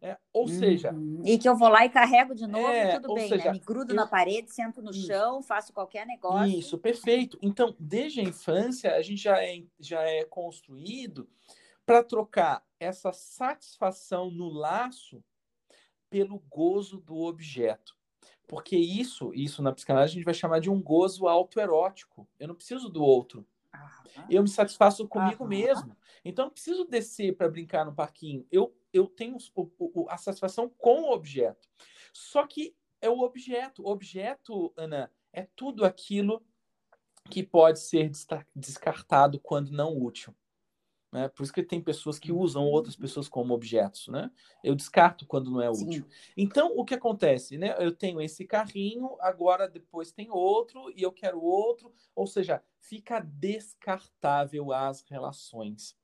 É, 0.00 0.18
ou 0.32 0.48
seja. 0.48 0.92
Uhum. 0.92 1.22
E 1.24 1.38
que 1.38 1.48
eu 1.48 1.56
vou 1.56 1.68
lá 1.68 1.84
e 1.84 1.88
carrego 1.88 2.34
de 2.34 2.44
novo, 2.44 2.66
é, 2.66 2.98
tudo 2.98 3.14
bem, 3.14 3.30
né? 3.30 3.36
seja, 3.36 3.44
né? 3.44 3.52
Me 3.52 3.60
grudo 3.60 3.92
eu... 3.92 3.96
na 3.96 4.04
parede, 4.04 4.52
sento 4.52 4.82
no 4.82 4.90
isso. 4.90 5.06
chão, 5.06 5.40
faço 5.42 5.72
qualquer 5.72 6.04
negócio. 6.04 6.58
Isso, 6.58 6.76
perfeito. 6.76 7.38
Então, 7.40 7.76
desde 7.78 8.20
a 8.20 8.24
infância, 8.24 8.96
a 8.96 9.02
gente 9.02 9.22
já 9.22 9.40
é, 9.40 9.62
já 9.78 10.02
é 10.02 10.24
construído 10.24 11.28
para 11.86 12.02
trocar 12.02 12.64
essa 12.80 13.12
satisfação 13.12 14.28
no 14.28 14.48
laço 14.48 15.22
pelo 16.10 16.42
gozo 16.50 16.98
do 16.98 17.20
objeto. 17.20 17.96
Porque 18.48 18.76
isso, 18.76 19.32
isso 19.32 19.62
na 19.62 19.72
psicanálise 19.72 20.12
a 20.12 20.14
gente 20.16 20.24
vai 20.24 20.34
chamar 20.34 20.60
de 20.60 20.68
um 20.68 20.82
gozo 20.82 21.28
autoerótico. 21.28 22.28
Eu 22.40 22.48
não 22.48 22.56
preciso 22.56 22.88
do 22.88 23.02
outro. 23.02 23.46
Eu 24.28 24.42
me 24.42 24.48
satisfaço 24.48 25.06
comigo 25.08 25.46
mesmo. 25.46 25.96
Então, 26.24 26.46
não 26.46 26.52
preciso 26.52 26.84
descer 26.84 27.36
para 27.36 27.48
brincar 27.48 27.84
no 27.84 27.94
parquinho. 27.94 28.46
Eu, 28.50 28.76
eu 28.92 29.06
tenho 29.06 29.36
o, 29.54 29.70
o, 29.78 30.06
a 30.08 30.16
satisfação 30.16 30.68
com 30.68 31.02
o 31.02 31.12
objeto. 31.12 31.68
Só 32.12 32.46
que 32.46 32.76
é 33.00 33.10
o 33.10 33.20
objeto. 33.20 33.82
O 33.82 33.90
objeto, 33.90 34.72
Ana, 34.76 35.10
é 35.32 35.46
tudo 35.56 35.84
aquilo 35.84 36.44
que 37.30 37.42
pode 37.42 37.80
ser 37.80 38.10
descartado 38.54 39.40
quando 39.40 39.72
não 39.72 39.96
útil. 40.00 40.34
Né? 41.12 41.28
Por 41.28 41.42
isso 41.42 41.52
que 41.52 41.62
tem 41.62 41.80
pessoas 41.80 42.18
que 42.18 42.32
usam 42.32 42.64
outras 42.64 42.96
pessoas 42.96 43.28
como 43.28 43.52
objetos. 43.52 44.08
Né? 44.08 44.30
Eu 44.64 44.74
descarto 44.74 45.26
quando 45.26 45.50
não 45.50 45.60
é 45.60 45.70
útil. 45.70 46.04
Sim. 46.04 46.32
Então, 46.36 46.72
o 46.76 46.84
que 46.84 46.94
acontece? 46.94 47.58
Né? 47.58 47.74
Eu 47.78 47.92
tenho 47.92 48.20
esse 48.20 48.46
carrinho, 48.46 49.16
agora 49.20 49.68
depois 49.68 50.10
tem 50.10 50.30
outro, 50.30 50.90
e 50.96 51.02
eu 51.02 51.12
quero 51.12 51.42
outro. 51.42 51.92
Ou 52.14 52.26
seja, 52.26 52.62
fica 52.80 53.20
descartável 53.20 54.72
as 54.72 55.02
relações. 55.02 55.96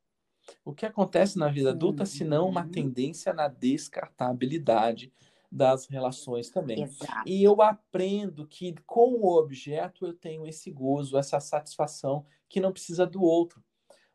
O 0.64 0.72
que 0.72 0.86
acontece 0.86 1.38
na 1.38 1.48
vida 1.48 1.70
adulta, 1.70 2.06
se 2.06 2.24
não 2.24 2.48
uma 2.48 2.66
tendência 2.66 3.32
na 3.32 3.48
descartabilidade 3.48 5.12
das 5.50 5.86
relações 5.86 6.50
também. 6.50 6.82
Exato. 6.82 7.26
E 7.26 7.42
eu 7.42 7.62
aprendo 7.62 8.46
que 8.46 8.74
com 8.86 9.14
o 9.14 9.36
objeto 9.36 10.06
eu 10.06 10.12
tenho 10.12 10.46
esse 10.46 10.70
gozo, 10.70 11.16
essa 11.16 11.40
satisfação 11.40 12.26
que 12.48 12.60
não 12.60 12.72
precisa 12.72 13.06
do 13.06 13.22
outro. 13.22 13.62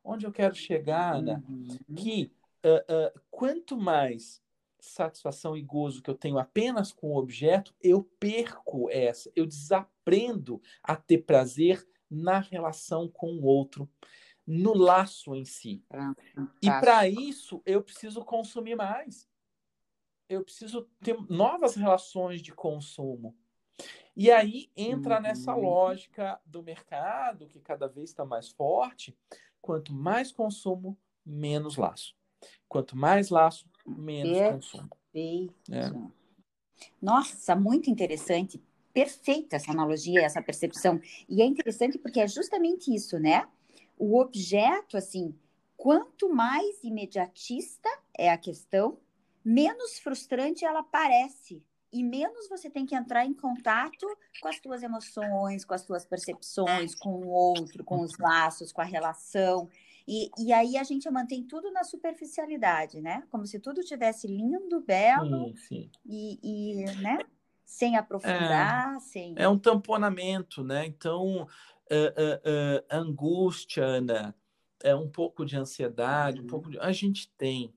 Onde 0.04 0.26
eu 0.26 0.32
quero 0.32 0.54
chegar, 0.54 1.16
Ana, 1.16 1.44
uhum. 1.48 1.96
que 1.96 2.32
uh, 2.64 3.18
uh, 3.18 3.22
quanto 3.32 3.78
mais 3.78 4.44
satisfação 4.80 5.56
e 5.56 5.62
gozo 5.62 6.02
que 6.02 6.10
eu 6.10 6.16
tenho 6.16 6.38
apenas 6.38 6.92
com 6.92 7.12
o 7.12 7.18
objeto, 7.18 7.74
eu 7.82 8.04
perco 8.20 8.90
essa, 8.90 9.32
eu 9.36 9.46
desaprendo 9.46 10.62
a 10.84 10.96
ter 10.96 11.20
prazer 11.20 11.88
na 12.12 12.40
relação 12.40 13.08
com 13.08 13.34
o 13.34 13.44
outro, 13.44 13.90
no 14.46 14.74
laço 14.74 15.34
em 15.36 15.46
si. 15.46 15.84
E 16.62 16.68
para 16.68 17.08
isso 17.08 17.62
eu 17.66 17.82
preciso 17.82 18.24
consumir 18.24 18.76
mais. 18.76 19.30
Eu 20.28 20.44
preciso 20.44 20.90
ter 21.02 21.18
novas 21.30 21.76
relações 21.76 22.42
de 22.42 22.52
consumo. 22.52 23.36
E 24.16 24.32
aí 24.32 24.70
entra 24.76 25.18
uhum. 25.18 25.22
nessa 25.22 25.56
lógica 25.56 26.40
do 26.46 26.62
mercado, 26.62 27.48
que 27.48 27.60
cada 27.60 27.88
vez 27.88 28.12
está 28.12 28.24
mais 28.24 28.50
forte, 28.50 29.18
Quanto 29.64 29.94
mais 29.94 30.30
consumo, 30.30 30.98
menos 31.26 31.78
laço. 31.78 32.14
Quanto 32.68 32.98
mais 32.98 33.30
laço, 33.30 33.66
menos 33.88 34.38
Perfeito. 34.38 34.54
consumo. 34.56 34.90
É. 35.72 35.90
Nossa, 37.02 37.56
muito 37.56 37.90
interessante. 37.90 38.62
Perfeita 38.94 39.56
essa 39.56 39.72
analogia, 39.72 40.20
essa 40.20 40.42
percepção. 40.42 41.00
E 41.30 41.42
é 41.42 41.46
interessante 41.46 41.98
porque 41.98 42.20
é 42.20 42.28
justamente 42.28 42.94
isso, 42.94 43.18
né? 43.18 43.48
O 44.06 44.20
objeto, 44.20 44.98
assim, 44.98 45.34
quanto 45.78 46.28
mais 46.28 46.84
imediatista 46.84 47.88
é 48.18 48.30
a 48.30 48.38
questão, 48.38 48.98
menos 49.46 49.98
frustrante 49.98 50.66
ela 50.66 50.84
parece 50.84 51.64
e 51.90 52.04
menos 52.04 52.50
você 52.50 52.70
tem 52.70 52.86
que 52.86 52.96
entrar 52.96 53.26
em 53.26 53.34
contato 53.34 54.06
com 54.42 54.50
as 54.50 54.60
tuas 54.60 54.84
emoções, 54.84 55.64
com 55.64 55.74
as 55.74 55.86
tuas 55.86 56.06
percepções, 56.06 56.94
com 56.96 57.12
o 57.12 57.30
outro, 57.30 57.82
com 57.86 58.02
os 58.02 58.18
laços, 58.18 58.74
com 58.74 58.82
a 58.82 58.84
relação. 58.84 59.70
E, 60.06 60.30
e 60.38 60.52
aí 60.52 60.76
a 60.76 60.84
gente 60.84 61.10
mantém 61.10 61.42
tudo 61.44 61.72
na 61.72 61.86
superficialidade, 61.86 63.00
né? 63.00 63.24
Como 63.32 63.48
se 63.48 63.58
tudo 63.58 63.86
tivesse 63.86 64.28
lindo, 64.28 64.82
belo 64.82 65.56
sim, 65.56 65.56
sim. 65.56 65.92
E, 66.06 66.40
e, 66.44 66.86
né? 66.98 67.20
Sem 67.64 67.96
aprofundar, 67.96 68.98
é, 68.98 69.00
sem... 69.00 69.34
É 69.38 69.48
um 69.48 69.58
tamponamento, 69.58 70.62
né? 70.62 70.86
Então, 70.86 71.48
uh, 71.94 72.86
angústia, 72.90 73.84
Ana, 73.84 74.36
é 74.84 74.96
um 74.96 75.10
pouco 75.10 75.46
de 75.46 75.58
ansiedade, 75.58 76.40
uhum. 76.40 76.46
um 76.46 76.48
pouco 76.48 76.70
de... 76.70 76.80
A 76.80 76.92
gente 76.92 77.30
tem, 77.38 77.74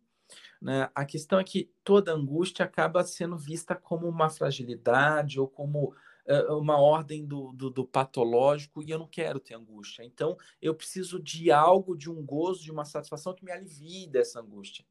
né? 0.61 0.90
A 0.94 1.04
questão 1.04 1.38
é 1.38 1.44
que 1.44 1.70
toda 1.85 2.12
angústia 2.12 2.64
acaba 2.64 3.04
sendo 3.04 3.37
vista 3.37 3.75
como 3.75 4.08
uma 4.08 4.28
fragilidade 4.28 5.38
ou 5.38 5.49
como 5.49 5.94
uh, 6.26 6.58
uma 6.58 6.78
ordem 6.78 7.25
do, 7.25 7.52
do, 7.52 7.70
do, 7.70 7.87
patológico 7.87 8.82
e 8.82 8.90
eu 8.90 8.99
não 8.99 9.06
quero 9.06 9.38
ter 9.38 9.54
angústia. 9.54 10.02
Então, 10.04 10.37
eu 10.61 10.75
preciso 10.75 11.23
de 11.23 11.50
algo, 11.50 11.96
de 11.96 12.11
um 12.11 12.25
gozo, 12.25 12.62
de 12.62 12.73
uma 12.73 12.85
satisfação 12.85 13.35
que 13.35 13.44
me 13.44 13.52
alivie 13.52 14.08
dessa 14.08 14.40
angústia. 14.40 14.85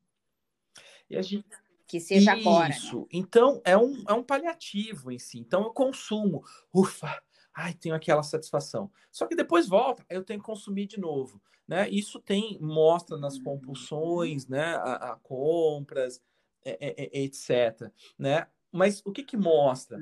E 1.09 1.17
a 1.17 1.21
gente 1.21 1.45
que 1.87 1.99
seja 1.99 2.35
Isso. 2.35 2.49
agora. 2.49 2.69
Né? 2.69 3.05
Então, 3.11 3.61
é 3.63 3.77
um, 3.77 4.03
é 4.07 4.13
um 4.13 4.23
paliativo 4.23 5.11
em 5.11 5.19
si. 5.19 5.37
Então, 5.37 5.63
eu 5.63 5.71
consumo. 5.71 6.43
Ufa, 6.73 7.21
ai, 7.55 7.73
tenho 7.73 7.95
aquela 7.95 8.21
satisfação. 8.21 8.91
Só 9.09 9.25
que 9.25 9.35
depois 9.35 9.67
volta, 9.67 10.05
eu 10.09 10.23
tenho 10.23 10.39
que 10.39 10.45
consumir 10.45 10.85
de 10.85 10.99
novo. 10.99 11.41
Né? 11.67 11.89
Isso 11.89 12.19
tem 12.19 12.59
mostra 12.59 13.17
nas 13.17 13.39
compulsões, 13.39 14.47
né? 14.47 14.75
a, 14.75 15.13
a 15.13 15.15
compras, 15.15 16.21
é, 16.63 16.77
é, 17.01 17.21
etc. 17.21 17.91
Né? 18.19 18.45
Mas 18.71 19.01
o 19.05 19.11
que, 19.11 19.23
que 19.23 19.37
mostra? 19.37 19.97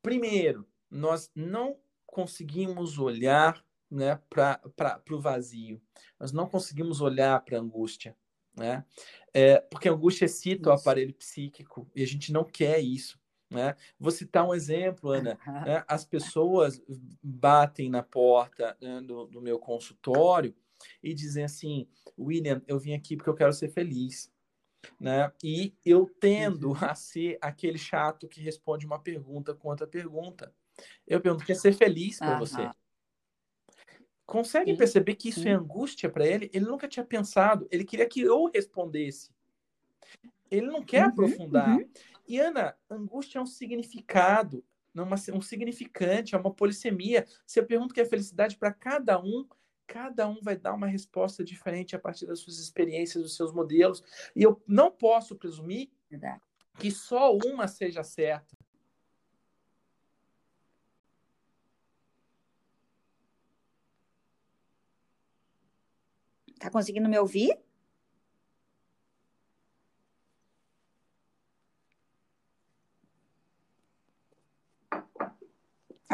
Primeiro, 0.00 0.66
nós 0.90 1.30
não 1.34 1.76
conseguimos 2.06 2.98
olhar 2.98 3.64
né, 3.90 4.20
para 4.30 4.60
o 5.10 5.20
vazio, 5.20 5.82
nós 6.18 6.32
não 6.32 6.48
conseguimos 6.48 7.00
olhar 7.00 7.44
para 7.44 7.58
a 7.58 7.60
angústia. 7.60 8.16
Né? 8.56 8.84
É, 9.32 9.58
porque 9.58 9.88
a 9.88 9.92
angústia 9.92 10.26
excita 10.26 10.62
isso. 10.62 10.70
o 10.70 10.72
aparelho 10.72 11.12
psíquico 11.14 11.90
e 11.94 12.02
a 12.02 12.06
gente 12.06 12.32
não 12.32 12.44
quer 12.44 12.78
isso. 12.78 13.18
Né? 13.54 13.76
Vou 13.98 14.10
citar 14.10 14.46
um 14.46 14.54
exemplo, 14.54 15.10
Ana. 15.10 15.38
Né? 15.46 15.84
As 15.86 16.04
pessoas 16.04 16.82
batem 17.22 17.88
na 17.88 18.02
porta 18.02 18.76
né, 18.80 19.00
do, 19.00 19.26
do, 19.26 19.40
meu 19.40 19.58
consultório 19.58 20.54
e 21.02 21.14
dizem 21.14 21.44
assim: 21.44 21.86
William, 22.18 22.60
eu 22.66 22.78
vim 22.78 22.94
aqui 22.94 23.16
porque 23.16 23.30
eu 23.30 23.34
quero 23.34 23.52
ser 23.52 23.68
feliz. 23.68 24.32
Né? 25.00 25.32
E 25.42 25.74
eu 25.84 26.10
tendo 26.20 26.70
uhum. 26.70 26.76
a 26.80 26.94
ser 26.94 27.38
aquele 27.40 27.78
chato 27.78 28.28
que 28.28 28.40
responde 28.40 28.84
uma 28.84 28.98
pergunta 28.98 29.54
com 29.54 29.68
outra 29.68 29.86
pergunta. 29.86 30.52
Eu 31.06 31.20
pergunto: 31.20 31.46
quer 31.46 31.56
ser 31.56 31.72
feliz 31.72 32.18
para 32.18 32.38
você? 32.38 32.68
Consegue 34.26 34.72
sim, 34.72 34.76
perceber 34.76 35.14
que 35.14 35.28
isso 35.28 35.42
sim. 35.42 35.48
é 35.48 35.52
angústia 35.52 36.08
para 36.08 36.26
ele? 36.26 36.50
Ele 36.52 36.64
nunca 36.64 36.88
tinha 36.88 37.04
pensado, 37.04 37.68
ele 37.70 37.84
queria 37.84 38.08
que 38.08 38.20
eu 38.20 38.50
respondesse. 38.52 39.30
Ele 40.50 40.66
não 40.66 40.82
quer 40.82 41.04
uhum, 41.04 41.10
aprofundar. 41.10 41.76
Uhum. 41.76 41.88
E, 42.26 42.38
Ana, 42.38 42.76
angústia 42.88 43.38
é 43.38 43.42
um 43.42 43.46
significado, 43.46 44.64
não 44.92 45.04
uma, 45.04 45.16
um 45.32 45.42
significante, 45.42 46.34
é 46.34 46.38
uma 46.38 46.52
polissemia. 46.52 47.26
Se 47.46 47.60
eu 47.60 47.66
pergunto 47.66 47.92
que 47.92 48.00
é 48.00 48.04
felicidade 48.04 48.56
para 48.56 48.72
cada 48.72 49.20
um, 49.20 49.46
cada 49.86 50.26
um 50.28 50.40
vai 50.40 50.56
dar 50.56 50.72
uma 50.72 50.86
resposta 50.86 51.44
diferente 51.44 51.94
a 51.94 51.98
partir 51.98 52.26
das 52.26 52.40
suas 52.40 52.58
experiências, 52.58 53.22
dos 53.22 53.36
seus 53.36 53.52
modelos. 53.52 54.02
E 54.34 54.42
eu 54.42 54.62
não 54.66 54.90
posso 54.90 55.36
presumir 55.36 55.90
que 56.78 56.90
só 56.90 57.36
uma 57.36 57.68
seja 57.68 58.02
certa. 58.02 58.56
Tá 66.58 66.70
conseguindo 66.70 67.08
me 67.08 67.18
ouvir? 67.18 67.63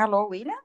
Alô, 0.01 0.29
William? 0.29 0.57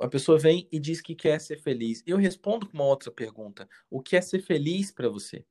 A 0.00 0.08
pessoa 0.08 0.38
vem 0.38 0.66
e 0.72 0.80
diz 0.80 1.02
que 1.02 1.14
quer 1.14 1.38
ser 1.38 1.58
feliz. 1.58 2.02
Eu 2.06 2.16
respondo 2.16 2.66
com 2.66 2.72
uma 2.72 2.86
outra 2.86 3.10
pergunta: 3.12 3.68
o 3.90 4.00
que 4.00 4.16
é 4.16 4.20
ser 4.22 4.40
feliz 4.40 4.90
para 4.90 5.10
você? 5.10 5.44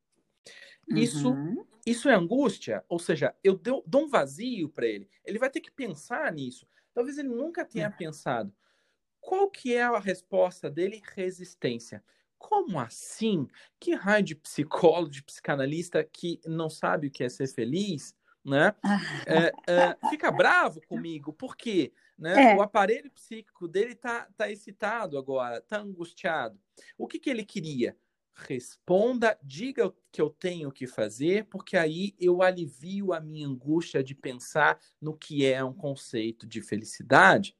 Isso, 0.89 1.29
uhum. 1.29 1.63
isso 1.85 2.09
é 2.09 2.15
angústia? 2.15 2.83
Ou 2.89 2.97
seja, 2.97 3.35
eu 3.43 3.55
dou, 3.55 3.83
dou 3.85 4.05
um 4.05 4.09
vazio 4.09 4.69
para 4.69 4.87
ele. 4.87 5.07
Ele 5.23 5.37
vai 5.37 5.51
ter 5.51 5.61
que 5.61 5.69
pensar 5.69 6.33
nisso. 6.33 6.67
Talvez 6.95 7.19
ele 7.19 7.29
nunca 7.29 7.63
tenha 7.63 7.89
uhum. 7.89 7.95
pensado. 7.95 8.51
Qual 9.19 9.47
que 9.47 9.75
é 9.75 9.83
a 9.83 9.99
resposta 9.99 10.67
dele? 10.67 10.99
Resistência. 11.13 12.03
Como 12.39 12.79
assim? 12.79 13.47
Que 13.79 13.93
raio 13.93 14.23
de 14.23 14.33
psicólogo, 14.33 15.11
de 15.11 15.21
psicanalista 15.21 16.03
que 16.03 16.41
não 16.47 16.71
sabe 16.71 17.05
o 17.05 17.11
que 17.11 17.23
é 17.23 17.29
ser 17.29 17.45
feliz, 17.45 18.15
né? 18.43 18.73
É, 19.27 19.51
é, 19.71 20.09
fica 20.09 20.31
bravo 20.31 20.81
comigo, 20.87 21.31
por 21.31 21.55
quê? 21.55 21.93
Né? 22.21 22.51
É. 22.51 22.55
O 22.55 22.61
aparelho 22.61 23.09
psíquico 23.09 23.67
dele 23.67 23.93
está 23.93 24.27
tá 24.37 24.49
excitado 24.49 25.17
agora, 25.17 25.57
está 25.57 25.79
angustiado. 25.79 26.57
O 26.95 27.07
que, 27.07 27.17
que 27.17 27.31
ele 27.31 27.43
queria? 27.43 27.97
Responda, 28.33 29.37
diga 29.41 29.87
o 29.87 29.95
que 30.11 30.21
eu 30.21 30.29
tenho 30.29 30.71
que 30.71 30.85
fazer, 30.85 31.45
porque 31.45 31.75
aí 31.75 32.13
eu 32.19 32.43
alivio 32.43 33.11
a 33.11 33.19
minha 33.19 33.47
angústia 33.47 34.03
de 34.03 34.13
pensar 34.13 34.79
no 35.01 35.17
que 35.17 35.43
é 35.45 35.63
um 35.63 35.73
conceito 35.73 36.45
de 36.45 36.61
felicidade. 36.61 37.57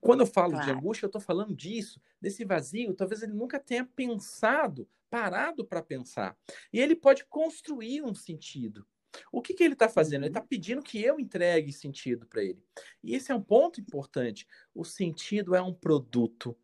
Quando 0.00 0.20
eu 0.20 0.26
falo 0.26 0.52
claro. 0.52 0.66
de 0.66 0.72
angústia, 0.72 1.06
eu 1.06 1.08
estou 1.08 1.20
falando 1.20 1.52
disso, 1.52 2.00
desse 2.20 2.44
vazio. 2.44 2.94
Talvez 2.94 3.20
ele 3.20 3.32
nunca 3.32 3.58
tenha 3.58 3.84
pensado, 3.84 4.88
parado 5.10 5.64
para 5.64 5.82
pensar. 5.82 6.38
E 6.72 6.78
ele 6.78 6.94
pode 6.94 7.24
construir 7.24 8.00
um 8.00 8.14
sentido. 8.14 8.86
O 9.32 9.40
que, 9.40 9.54
que 9.54 9.62
ele 9.62 9.74
está 9.74 9.88
fazendo? 9.88 10.22
Ele 10.22 10.28
está 10.28 10.40
uhum. 10.40 10.46
pedindo 10.46 10.82
que 10.82 11.02
eu 11.02 11.18
entregue 11.18 11.72
sentido 11.72 12.26
para 12.26 12.42
ele. 12.42 12.62
E 13.02 13.14
esse 13.14 13.30
é 13.30 13.34
um 13.34 13.42
ponto 13.42 13.80
importante. 13.80 14.46
O 14.74 14.84
sentido 14.84 15.54
é 15.54 15.62
um 15.62 15.72
produto 15.72 16.56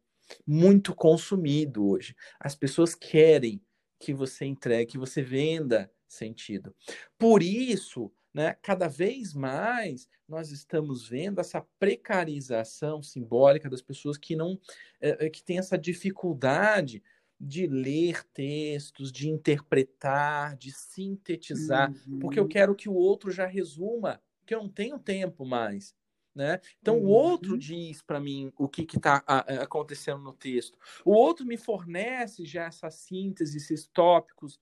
muito 0.47 0.95
consumido 0.95 1.89
hoje. 1.89 2.15
As 2.39 2.55
pessoas 2.55 2.95
querem 2.95 3.61
que 3.99 4.15
você 4.15 4.45
entregue, 4.45 4.93
que 4.93 4.99
você 4.99 5.23
venda 5.23 5.91
sentido. 6.09 6.75
Por 7.19 7.43
isso, 7.43 8.11
né? 8.33 8.57
Cada 8.63 8.89
vez 8.89 9.35
mais 9.35 10.09
nós 10.29 10.51
estamos 10.51 11.09
vendo 11.09 11.41
essa 11.41 11.61
precarização 11.79 13.03
simbólica 13.03 13.69
das 13.69 13.83
pessoas 13.83 14.17
que 14.17 14.37
não 14.37 14.59
é, 15.01 15.29
que 15.29 15.43
têm 15.43 15.59
essa 15.59 15.77
dificuldade 15.77 17.03
de 17.41 17.67
ler 17.67 18.23
textos, 18.35 19.11
de 19.11 19.31
interpretar, 19.31 20.57
de 20.57 20.71
sintetizar, 20.71 21.91
uhum. 22.07 22.19
porque 22.19 22.39
eu 22.39 22.43
uhum. 22.43 22.49
quero 22.49 22.75
que 22.75 22.89
o 22.89 22.95
outro 22.95 23.31
já 23.31 23.47
resuma, 23.47 24.23
que 24.45 24.55
eu 24.55 24.59
não 24.59 24.69
tenho 24.69 24.99
tempo 24.99 25.47
mais. 25.47 25.95
Né? 26.35 26.61
Então, 26.81 26.99
uhum. 26.99 27.07
o 27.07 27.09
outro 27.09 27.59
diz 27.59 28.03
para 28.03 28.21
mim 28.21 28.53
o 28.57 28.69
que 28.69 28.83
está 28.83 29.17
acontecendo 29.27 30.23
no 30.23 30.33
texto. 30.33 30.79
O 31.05 31.13
outro 31.13 31.45
me 31.45 31.57
fornece 31.57 32.45
já 32.45 32.67
essa 32.67 32.91
síntese, 32.91 33.57
esses 33.57 33.87
tópicos, 33.87 34.61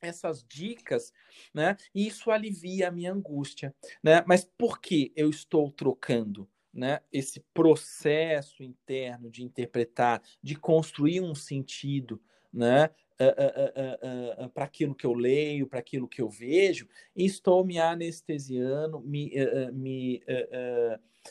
essas 0.00 0.44
dicas, 0.44 1.12
né? 1.52 1.76
E 1.94 2.06
isso 2.06 2.30
alivia 2.30 2.88
a 2.88 2.90
minha 2.92 3.12
angústia, 3.12 3.74
né? 4.02 4.22
Mas 4.26 4.44
por 4.56 4.80
que 4.80 5.12
eu 5.16 5.30
estou 5.30 5.70
trocando? 5.72 6.48
Né, 6.74 6.98
esse 7.12 7.38
processo 7.54 8.64
interno 8.64 9.30
de 9.30 9.44
interpretar, 9.44 10.20
de 10.42 10.56
construir 10.56 11.20
um 11.20 11.32
sentido, 11.32 12.20
né, 12.52 12.90
uh, 13.20 14.42
uh, 14.42 14.44
uh, 14.44 14.48
para 14.50 14.64
aquilo 14.64 14.92
que 14.92 15.06
eu 15.06 15.14
leio, 15.14 15.68
para 15.68 15.78
aquilo 15.78 16.08
que 16.08 16.20
eu 16.20 16.28
vejo, 16.28 16.88
estou 17.14 17.64
me 17.64 17.78
anestesiando, 17.78 19.00
me, 19.00 19.30
me, 19.72 20.20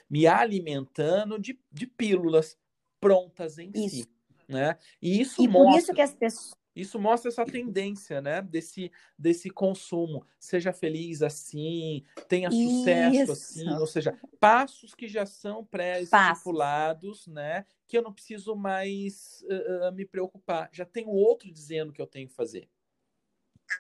me 0.10 0.28
alimentando 0.28 1.38
de, 1.38 1.60
de 1.72 1.88
pílulas 1.88 2.58
prontas 3.00 3.58
em 3.58 3.70
isso. 3.76 3.90
si. 3.90 4.10
Né? 4.48 4.78
E 5.02 5.20
isso 5.22 5.42
e 5.42 5.48
mostra... 5.48 5.72
por 5.72 5.80
isso 5.80 5.94
que 5.94 6.02
as 6.02 6.14
pessoas 6.14 6.63
isso 6.76 7.00
mostra 7.00 7.30
essa 7.30 7.46
tendência, 7.46 8.22
né, 8.22 8.42
desse, 8.42 8.92
desse 9.18 9.50
consumo. 9.50 10.26
Seja 10.40 10.74
feliz 10.74 11.22
assim, 11.22 12.04
tenha 12.28 12.50
sucesso 12.50 13.16
Isso. 13.16 13.32
assim, 13.32 13.70
ou 13.70 13.88
seja, 13.88 14.18
passos 14.40 14.96
que 14.96 15.08
já 15.08 15.26
são 15.26 15.64
pré-estipulados, 15.64 17.28
né, 17.28 17.66
que 17.88 17.98
eu 17.98 18.02
não 18.02 18.14
preciso 18.14 18.56
mais 18.56 19.44
uh, 19.44 19.92
me 19.94 20.06
preocupar. 20.06 20.70
Já 20.72 20.86
tem 20.86 21.06
outro 21.08 21.52
dizendo 21.52 21.94
que 21.94 22.02
eu 22.02 22.08
tenho 22.08 22.28
que 22.28 22.34
fazer. 22.34 22.68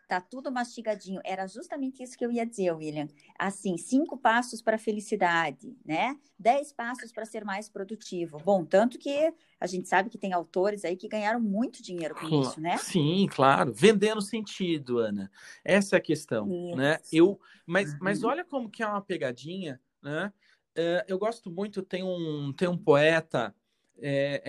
Tá 0.07 0.21
tudo 0.21 0.51
mastigadinho. 0.51 1.21
Era 1.23 1.47
justamente 1.47 2.01
isso 2.03 2.17
que 2.17 2.25
eu 2.25 2.31
ia 2.31 2.45
dizer, 2.45 2.71
William. 2.71 3.07
Assim, 3.37 3.77
cinco 3.77 4.17
passos 4.17 4.61
para 4.61 4.75
a 4.75 4.79
felicidade, 4.79 5.75
né? 5.85 6.17
Dez 6.37 6.71
passos 6.71 7.11
para 7.11 7.25
ser 7.25 7.43
mais 7.43 7.69
produtivo. 7.69 8.39
Bom, 8.39 8.65
tanto 8.65 8.97
que 8.97 9.33
a 9.59 9.67
gente 9.67 9.87
sabe 9.87 10.09
que 10.09 10.17
tem 10.17 10.33
autores 10.33 10.83
aí 10.83 10.95
que 10.95 11.07
ganharam 11.07 11.39
muito 11.39 11.81
dinheiro 11.81 12.15
com 12.15 12.41
isso, 12.41 12.59
né? 12.59 12.77
Sim, 12.77 13.27
claro. 13.29 13.73
Vendendo 13.73 14.21
sentido, 14.21 14.99
Ana. 14.99 15.31
Essa 15.63 15.95
é 15.95 15.97
a 15.97 16.01
questão, 16.01 16.47
isso. 16.47 16.75
né? 16.75 16.99
Eu, 17.11 17.39
mas, 17.65 17.93
uhum. 17.93 17.99
mas 18.01 18.23
olha 18.23 18.43
como 18.43 18.69
que 18.69 18.83
é 18.83 18.87
uma 18.87 19.01
pegadinha, 19.01 19.79
né? 20.01 20.31
Uh, 20.77 21.05
eu 21.07 21.19
gosto 21.19 21.51
muito, 21.51 21.83
tem 21.83 22.03
um, 22.03 22.51
tem 22.51 22.67
um 22.67 22.77
poeta 22.77 23.55
é, 24.01 24.41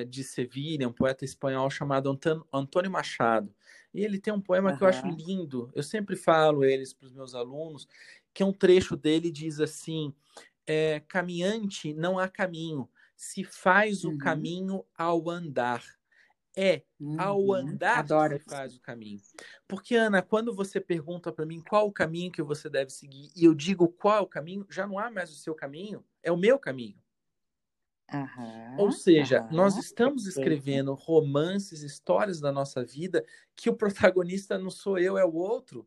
é, 0.00 0.04
de 0.04 0.22
Sevilha, 0.22 0.88
um 0.88 0.92
poeta 0.92 1.24
espanhol 1.24 1.68
chamado 1.68 2.08
Antônio 2.52 2.90
Machado. 2.90 3.52
E 3.94 4.04
ele 4.04 4.18
tem 4.18 4.32
um 4.32 4.40
poema 4.40 4.70
uhum. 4.70 4.76
que 4.76 4.82
eu 4.82 4.88
acho 4.88 5.06
lindo. 5.06 5.70
Eu 5.74 5.82
sempre 5.82 6.16
falo 6.16 6.64
eles 6.64 6.92
para 6.92 7.06
os 7.06 7.12
meus 7.12 7.34
alunos, 7.34 7.86
que 8.32 8.42
é 8.42 8.46
um 8.46 8.52
trecho 8.52 8.96
dele 8.96 9.30
diz 9.30 9.60
assim: 9.60 10.14
é, 10.66 11.00
caminhante 11.00 11.92
não 11.92 12.18
há 12.18 12.28
caminho, 12.28 12.88
se 13.16 13.44
faz 13.44 14.04
uhum. 14.04 14.14
o 14.14 14.18
caminho 14.18 14.84
ao 14.96 15.28
andar. 15.28 15.82
É 16.54 16.82
uhum. 17.00 17.18
ao 17.18 17.52
andar 17.54 18.00
Adoro. 18.00 18.38
que 18.38 18.44
se 18.44 18.50
faz 18.50 18.76
o 18.76 18.80
caminho. 18.80 19.18
Porque, 19.66 19.94
Ana, 19.94 20.20
quando 20.20 20.54
você 20.54 20.78
pergunta 20.78 21.32
para 21.32 21.46
mim 21.46 21.62
qual 21.66 21.86
o 21.86 21.92
caminho 21.92 22.30
que 22.30 22.42
você 22.42 22.68
deve 22.68 22.90
seguir, 22.90 23.30
e 23.34 23.46
eu 23.46 23.54
digo 23.54 23.88
qual 23.88 24.18
é 24.18 24.20
o 24.20 24.26
caminho, 24.26 24.66
já 24.68 24.86
não 24.86 24.98
há 24.98 25.10
mais 25.10 25.30
o 25.30 25.36
seu 25.36 25.54
caminho, 25.54 26.04
é 26.22 26.30
o 26.30 26.36
meu 26.36 26.58
caminho. 26.58 27.01
Uhum, 28.12 28.78
Ou 28.78 28.92
seja, 28.92 29.42
uhum, 29.42 29.56
nós 29.56 29.76
estamos 29.76 30.26
escrevendo 30.26 30.94
romances, 30.94 31.82
histórias 31.82 32.40
da 32.40 32.52
nossa 32.52 32.84
vida 32.84 33.24
que 33.56 33.70
o 33.70 33.74
protagonista 33.76 34.58
não 34.58 34.70
sou 34.70 34.98
eu, 34.98 35.16
é 35.16 35.24
o 35.24 35.34
outro. 35.34 35.86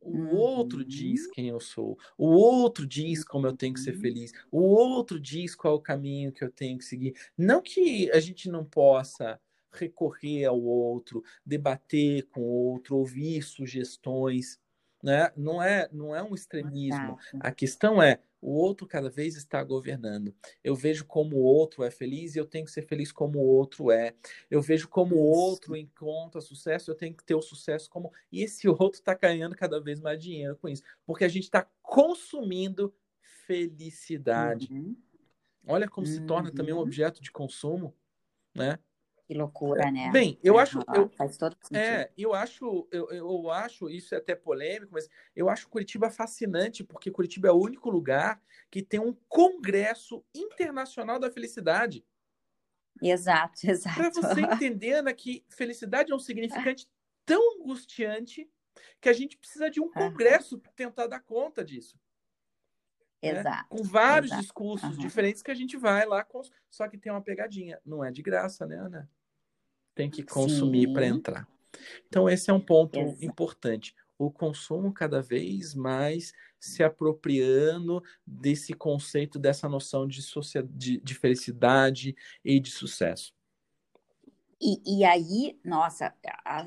O 0.00 0.10
uhum. 0.10 0.36
outro 0.36 0.84
diz 0.84 1.26
quem 1.28 1.48
eu 1.48 1.58
sou. 1.58 1.98
O 2.18 2.26
outro 2.26 2.86
diz 2.86 3.24
como 3.24 3.46
eu 3.46 3.56
tenho 3.56 3.72
que 3.72 3.80
ser 3.80 3.94
uhum. 3.94 4.00
feliz. 4.00 4.32
O 4.50 4.60
outro 4.60 5.18
diz 5.18 5.54
qual 5.54 5.74
é 5.74 5.76
o 5.78 5.80
caminho 5.80 6.30
que 6.30 6.44
eu 6.44 6.50
tenho 6.50 6.76
que 6.76 6.84
seguir. 6.84 7.14
Não 7.36 7.62
que 7.62 8.10
a 8.12 8.20
gente 8.20 8.50
não 8.50 8.64
possa 8.64 9.40
recorrer 9.72 10.44
ao 10.44 10.60
outro, 10.60 11.24
debater 11.44 12.26
com 12.28 12.42
o 12.42 12.72
outro, 12.72 12.96
ouvir 12.96 13.42
sugestões, 13.42 14.60
né? 15.02 15.32
Não 15.36 15.62
é, 15.62 15.88
não 15.90 16.14
é 16.14 16.22
um 16.22 16.34
extremismo. 16.34 17.18
A 17.40 17.50
questão 17.50 18.02
é 18.02 18.20
o 18.44 18.52
outro 18.52 18.86
cada 18.86 19.08
vez 19.08 19.36
está 19.36 19.64
governando. 19.64 20.34
Eu 20.62 20.76
vejo 20.76 21.06
como 21.06 21.36
o 21.36 21.42
outro 21.42 21.82
é 21.82 21.90
feliz 21.90 22.34
e 22.34 22.38
eu 22.38 22.44
tenho 22.44 22.66
que 22.66 22.70
ser 22.70 22.82
feliz 22.82 23.10
como 23.10 23.38
o 23.38 23.46
outro 23.46 23.90
é. 23.90 24.14
Eu 24.50 24.60
vejo 24.60 24.86
como 24.86 25.16
o 25.16 25.18
outro 25.18 25.74
encontra 25.74 26.42
sucesso, 26.42 26.90
eu 26.90 26.94
tenho 26.94 27.14
que 27.14 27.24
ter 27.24 27.34
o 27.34 27.40
sucesso 27.40 27.88
como. 27.88 28.12
E 28.30 28.42
esse 28.42 28.68
outro 28.68 29.00
está 29.00 29.14
ganhando 29.14 29.56
cada 29.56 29.80
vez 29.80 29.98
mais 29.98 30.22
dinheiro 30.22 30.56
com 30.56 30.68
isso. 30.68 30.82
Porque 31.06 31.24
a 31.24 31.28
gente 31.28 31.44
está 31.44 31.66
consumindo 31.80 32.94
felicidade. 33.46 34.70
Uhum. 34.70 34.94
Olha 35.66 35.88
como 35.88 36.06
uhum. 36.06 36.12
se 36.12 36.20
torna 36.26 36.52
também 36.52 36.74
um 36.74 36.76
uhum. 36.76 36.82
objeto 36.82 37.22
de 37.22 37.32
consumo, 37.32 37.96
né? 38.54 38.78
Que 39.26 39.32
loucura, 39.32 39.90
né? 39.90 40.10
Bem, 40.12 40.38
eu 40.42 40.58
é, 40.58 40.62
acho. 40.62 40.80
Eu, 40.94 41.08
faz 41.08 41.38
todo 41.38 41.56
sentido. 41.62 41.76
É, 41.76 42.10
eu 42.16 42.34
acho, 42.34 42.86
eu, 42.90 43.10
eu 43.10 43.50
acho, 43.50 43.88
isso 43.88 44.14
é 44.14 44.18
até 44.18 44.34
polêmico, 44.34 44.92
mas 44.92 45.08
eu 45.34 45.48
acho 45.48 45.68
Curitiba 45.68 46.10
fascinante, 46.10 46.84
porque 46.84 47.10
Curitiba 47.10 47.48
é 47.48 47.50
o 47.50 47.58
único 47.58 47.88
lugar 47.88 48.42
que 48.70 48.82
tem 48.82 49.00
um 49.00 49.16
congresso 49.26 50.22
internacional 50.34 51.18
da 51.18 51.30
felicidade. 51.30 52.04
Exato, 53.02 53.60
exato. 53.64 53.96
Para 53.96 54.10
você 54.10 54.40
entender, 54.42 54.92
Ana, 54.92 55.14
que 55.14 55.42
felicidade 55.48 56.12
é 56.12 56.14
um 56.14 56.18
significante 56.18 56.86
tão 57.24 57.60
angustiante 57.60 58.50
que 59.00 59.08
a 59.08 59.12
gente 59.12 59.38
precisa 59.38 59.70
de 59.70 59.80
um 59.80 59.90
congresso 59.90 60.58
para 60.58 60.72
tentar 60.72 61.06
dar 61.06 61.20
conta 61.20 61.64
disso. 61.64 61.98
Né? 63.22 63.30
Exato. 63.40 63.48
Né? 63.48 63.64
Com 63.68 63.82
vários 63.82 64.30
exato. 64.30 64.42
discursos 64.42 64.96
uhum. 64.96 65.00
diferentes 65.00 65.42
que 65.42 65.50
a 65.50 65.54
gente 65.54 65.76
vai 65.76 66.04
lá, 66.04 66.22
com... 66.22 66.42
só 66.70 66.86
que 66.88 66.98
tem 66.98 67.10
uma 67.10 67.22
pegadinha. 67.22 67.80
Não 67.84 68.04
é 68.04 68.10
de 68.10 68.22
graça, 68.22 68.66
né, 68.66 68.76
Ana? 68.76 69.10
Tem 69.94 70.10
que 70.10 70.22
consumir 70.22 70.92
para 70.92 71.06
entrar. 71.06 71.48
Então, 72.06 72.28
esse 72.28 72.50
é 72.50 72.52
um 72.52 72.60
ponto 72.60 72.98
exato. 72.98 73.24
importante. 73.24 73.94
O 74.18 74.30
consumo 74.30 74.92
cada 74.92 75.20
vez 75.20 75.74
mais 75.74 76.32
se 76.58 76.82
apropriando 76.82 78.02
desse 78.26 78.72
conceito, 78.72 79.38
dessa 79.38 79.68
noção 79.68 80.06
de, 80.06 80.20
de, 80.70 81.00
de 81.00 81.14
felicidade 81.14 82.16
e 82.44 82.58
de 82.58 82.70
sucesso. 82.70 83.34
E, 84.60 85.00
e, 85.00 85.04
aí, 85.04 85.58
nossa, 85.64 86.14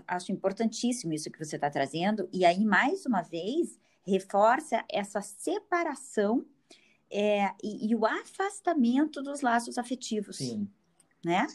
acho 0.08 0.32
importantíssimo 0.32 1.14
isso 1.14 1.32
que 1.32 1.44
você 1.44 1.56
está 1.56 1.70
trazendo. 1.70 2.30
E 2.32 2.46
aí, 2.46 2.64
mais 2.64 3.06
uma 3.06 3.22
vez, 3.22 3.80
reforça 4.06 4.86
essa 4.92 5.22
separação 5.22 6.46
é, 7.10 7.52
e, 7.64 7.90
e, 7.90 7.96
o 7.96 8.06
afastamento 8.06 9.22
dos 9.22 9.42
laços 9.42 9.78
afetivos, 9.78 10.38
Sim. 10.38 10.70
né? 11.24 11.48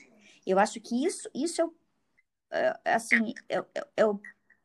Eu 0.47 0.59
acho 0.59 0.81
que 0.81 1.05
isso, 1.05 1.29
isso 1.35 1.61
é, 1.61 1.65
o, 1.65 1.75
é, 2.51 2.95
assim, 2.95 3.35
é, 3.49 3.59
é, 3.59 3.87
é 3.99 4.07
o, 4.07 4.21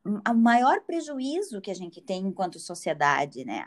o 0.06 0.34
maior 0.34 0.82
prejuízo 0.82 1.62
que 1.62 1.72
a 1.72 1.76
gente 1.76 2.02
tem 2.02 2.26
enquanto 2.26 2.60
sociedade, 2.60 3.46
né? 3.46 3.66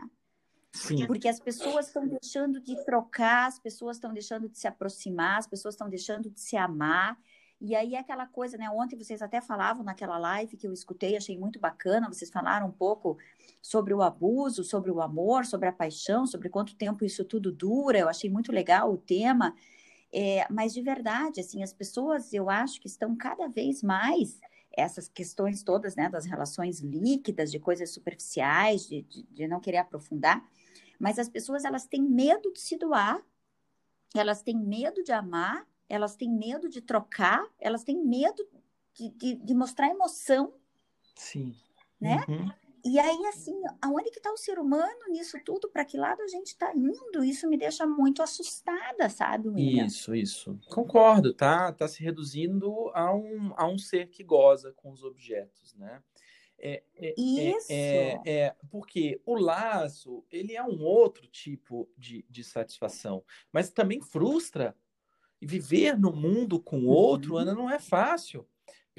Sim. 0.72 1.06
Porque 1.06 1.28
as 1.28 1.40
pessoas 1.40 1.88
estão 1.88 2.06
deixando 2.06 2.60
de 2.60 2.76
trocar, 2.84 3.46
as 3.46 3.58
pessoas 3.58 3.96
estão 3.96 4.12
deixando 4.12 4.48
de 4.48 4.58
se 4.58 4.68
aproximar, 4.68 5.38
as 5.38 5.46
pessoas 5.46 5.74
estão 5.74 5.88
deixando 5.88 6.30
de 6.30 6.40
se 6.40 6.56
amar. 6.56 7.18
E 7.60 7.74
aí 7.74 7.94
é 7.94 7.98
aquela 7.98 8.26
coisa, 8.26 8.56
né? 8.56 8.70
Ontem 8.70 8.96
vocês 8.96 9.20
até 9.20 9.40
falavam 9.40 9.84
naquela 9.84 10.16
live 10.16 10.56
que 10.56 10.66
eu 10.66 10.72
escutei, 10.72 11.16
achei 11.16 11.36
muito 11.36 11.58
bacana. 11.58 12.08
Vocês 12.08 12.30
falaram 12.30 12.68
um 12.68 12.72
pouco 12.72 13.18
sobre 13.60 13.92
o 13.92 14.00
abuso, 14.00 14.64
sobre 14.64 14.90
o 14.90 15.02
amor, 15.02 15.44
sobre 15.44 15.68
a 15.68 15.72
paixão, 15.72 16.26
sobre 16.26 16.48
quanto 16.48 16.74
tempo 16.76 17.04
isso 17.04 17.24
tudo 17.24 17.52
dura. 17.52 17.98
Eu 17.98 18.08
achei 18.08 18.30
muito 18.30 18.50
legal 18.50 18.90
o 18.90 18.96
tema. 18.96 19.54
É, 20.12 20.46
mas 20.50 20.72
de 20.74 20.82
verdade, 20.82 21.40
assim, 21.40 21.62
as 21.62 21.72
pessoas, 21.72 22.32
eu 22.32 22.50
acho 22.50 22.80
que 22.80 22.88
estão 22.88 23.16
cada 23.16 23.48
vez 23.48 23.82
mais 23.82 24.40
essas 24.72 25.08
questões 25.08 25.62
todas, 25.62 25.96
né, 25.96 26.08
das 26.08 26.24
relações 26.24 26.80
líquidas, 26.80 27.50
de 27.50 27.58
coisas 27.58 27.90
superficiais, 27.90 28.88
de, 28.88 29.02
de, 29.02 29.22
de 29.24 29.48
não 29.48 29.60
querer 29.60 29.78
aprofundar. 29.78 30.44
Mas 30.98 31.18
as 31.18 31.28
pessoas, 31.28 31.64
elas 31.64 31.86
têm 31.86 32.02
medo 32.02 32.52
de 32.52 32.60
se 32.60 32.76
doar, 32.76 33.20
elas 34.14 34.42
têm 34.42 34.56
medo 34.56 35.02
de 35.02 35.12
amar, 35.12 35.66
elas 35.88 36.16
têm 36.16 36.30
medo 36.30 36.68
de 36.68 36.80
trocar, 36.80 37.44
elas 37.58 37.84
têm 37.84 38.04
medo 38.04 38.46
de, 38.94 39.08
de, 39.10 39.34
de 39.36 39.54
mostrar 39.54 39.88
emoção. 39.88 40.52
Sim. 41.14 41.54
Né? 42.00 42.24
Uhum. 42.28 42.50
E 42.84 42.98
aí, 42.98 43.26
assim, 43.26 43.60
aonde 43.82 44.10
que 44.10 44.18
está 44.18 44.32
o 44.32 44.36
ser 44.36 44.58
humano 44.58 45.08
nisso 45.10 45.38
tudo? 45.44 45.68
Para 45.68 45.84
que 45.84 45.96
lado 45.96 46.22
a 46.22 46.28
gente 46.28 46.48
está 46.48 46.72
indo? 46.74 47.22
Isso 47.24 47.48
me 47.48 47.56
deixa 47.56 47.86
muito 47.86 48.22
assustada, 48.22 49.08
sabe, 49.08 49.48
William? 49.48 49.86
Isso, 49.86 50.14
isso. 50.14 50.58
Concordo, 50.68 51.34
tá? 51.34 51.72
Tá 51.72 51.86
se 51.86 52.02
reduzindo 52.02 52.90
a 52.94 53.14
um, 53.14 53.52
a 53.56 53.66
um 53.66 53.78
ser 53.78 54.08
que 54.08 54.24
goza 54.24 54.72
com 54.72 54.90
os 54.90 55.04
objetos, 55.04 55.74
né? 55.74 56.02
É, 56.62 56.82
é, 56.96 57.14
Isso. 57.16 57.72
É, 57.72 58.20
é, 58.24 58.56
porque 58.70 59.20
o 59.24 59.34
laço, 59.34 60.24
ele 60.30 60.54
é 60.54 60.62
um 60.62 60.82
outro 60.82 61.26
tipo 61.26 61.90
de, 61.96 62.24
de 62.28 62.44
satisfação, 62.44 63.24
mas 63.50 63.70
também 63.70 64.00
frustra. 64.00 64.76
E 65.40 65.46
viver 65.46 65.98
no 65.98 66.12
mundo 66.12 66.60
com 66.60 66.80
o 66.80 66.88
outro, 66.88 67.32
uhum. 67.32 67.38
Ana, 67.38 67.54
não 67.54 67.70
é 67.70 67.78
fácil. 67.78 68.46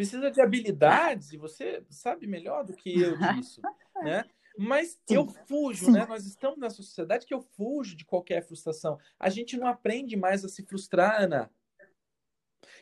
Precisa 0.01 0.31
de 0.31 0.41
habilidades, 0.41 1.31
e 1.31 1.37
você 1.37 1.83
sabe 1.87 2.25
melhor 2.25 2.65
do 2.65 2.73
que 2.73 2.99
eu 2.99 3.15
disso, 3.37 3.61
né? 4.01 4.25
Mas 4.57 4.99
Sim. 5.07 5.13
eu 5.13 5.27
fujo, 5.27 5.85
Sim. 5.85 5.91
né? 5.91 6.07
Nós 6.07 6.25
estamos 6.25 6.57
nessa 6.57 6.77
sociedade 6.77 7.23
que 7.23 7.33
eu 7.35 7.39
fujo 7.39 7.95
de 7.95 8.03
qualquer 8.03 8.43
frustração. 8.43 8.97
A 9.19 9.29
gente 9.29 9.55
não 9.57 9.67
aprende 9.67 10.15
mais 10.15 10.43
a 10.43 10.49
se 10.49 10.65
frustrar, 10.65 11.21
Ana. 11.21 11.51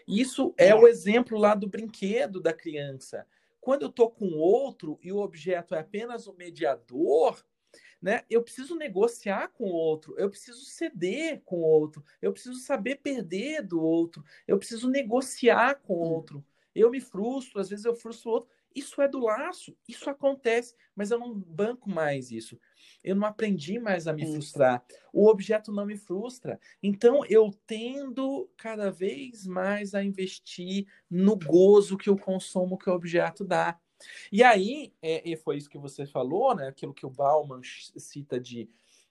Isso 0.08 0.56
é, 0.58 0.70
é 0.70 0.76
o 0.76 0.88
exemplo 0.88 1.38
lá 1.38 1.56
do 1.56 1.68
brinquedo 1.68 2.40
da 2.40 2.54
criança. 2.54 3.28
Quando 3.60 3.82
eu 3.82 3.90
estou 3.90 4.10
com 4.10 4.38
outro 4.38 4.98
e 5.04 5.12
o 5.12 5.18
objeto 5.18 5.76
é 5.76 5.80
apenas 5.80 6.26
o 6.26 6.34
mediador, 6.34 7.44
né? 8.02 8.24
Eu 8.30 8.42
preciso 8.42 8.78
negociar 8.78 9.50
com 9.50 9.66
o 9.66 9.74
outro, 9.74 10.16
eu 10.18 10.30
preciso 10.30 10.64
ceder 10.64 11.42
com 11.44 11.58
o 11.58 11.68
outro, 11.68 12.02
eu 12.22 12.32
preciso 12.32 12.62
saber 12.62 13.02
perder 13.02 13.62
do 13.62 13.84
outro, 13.84 14.24
eu 14.48 14.58
preciso 14.58 14.90
negociar 14.90 15.82
com 15.82 15.96
o 15.96 16.14
outro. 16.14 16.46
Eu 16.80 16.90
me 16.90 17.02
frustro, 17.02 17.60
às 17.60 17.70
vezes 17.70 17.86
eu 17.86 17.96
frustro 17.96 18.30
o 18.30 18.34
outro. 18.34 18.50
Isso 18.76 19.02
é 19.02 19.08
do 19.08 19.20
laço, 19.20 19.76
isso 19.88 20.10
acontece, 20.10 20.76
mas 20.96 21.10
eu 21.10 21.18
não 21.18 21.34
banco 21.34 21.90
mais 21.90 22.32
isso. 22.32 22.60
Eu 23.04 23.16
não 23.16 23.28
aprendi 23.28 23.80
mais 23.80 24.08
a 24.08 24.14
me 24.14 24.24
isso. 24.24 24.34
frustrar. 24.34 24.86
O 25.12 25.28
objeto 25.28 25.72
não 25.72 25.86
me 25.86 25.98
frustra. 25.98 26.60
Então 26.82 27.26
eu 27.26 27.52
tendo 27.66 28.50
cada 28.56 28.92
vez 28.92 29.48
mais 29.48 29.96
a 29.96 30.04
investir 30.04 30.88
no 31.10 31.36
gozo 31.36 31.98
que 31.98 32.10
o 32.10 32.18
consumo 32.18 32.78
que 32.78 32.90
o 32.90 32.94
objeto 32.94 33.44
dá. 33.44 33.80
E 34.32 34.44
aí, 34.44 34.94
é, 35.02 35.28
e 35.30 35.36
foi 35.36 35.58
isso 35.58 35.70
que 35.70 35.78
você 35.78 36.06
falou, 36.06 36.56
né? 36.56 36.68
Aquilo 36.68 36.94
que 36.94 37.06
o 37.06 37.10
Bauman 37.10 37.62
cita 37.64 38.40
de, 38.40 38.70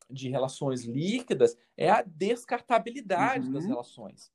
de 0.08 0.30
relações 0.30 0.84
líquidas, 0.84 1.56
é 1.76 1.90
a 1.90 2.02
descartabilidade 2.02 3.48
uhum. 3.48 3.52
das 3.52 3.66
relações. 3.66 4.32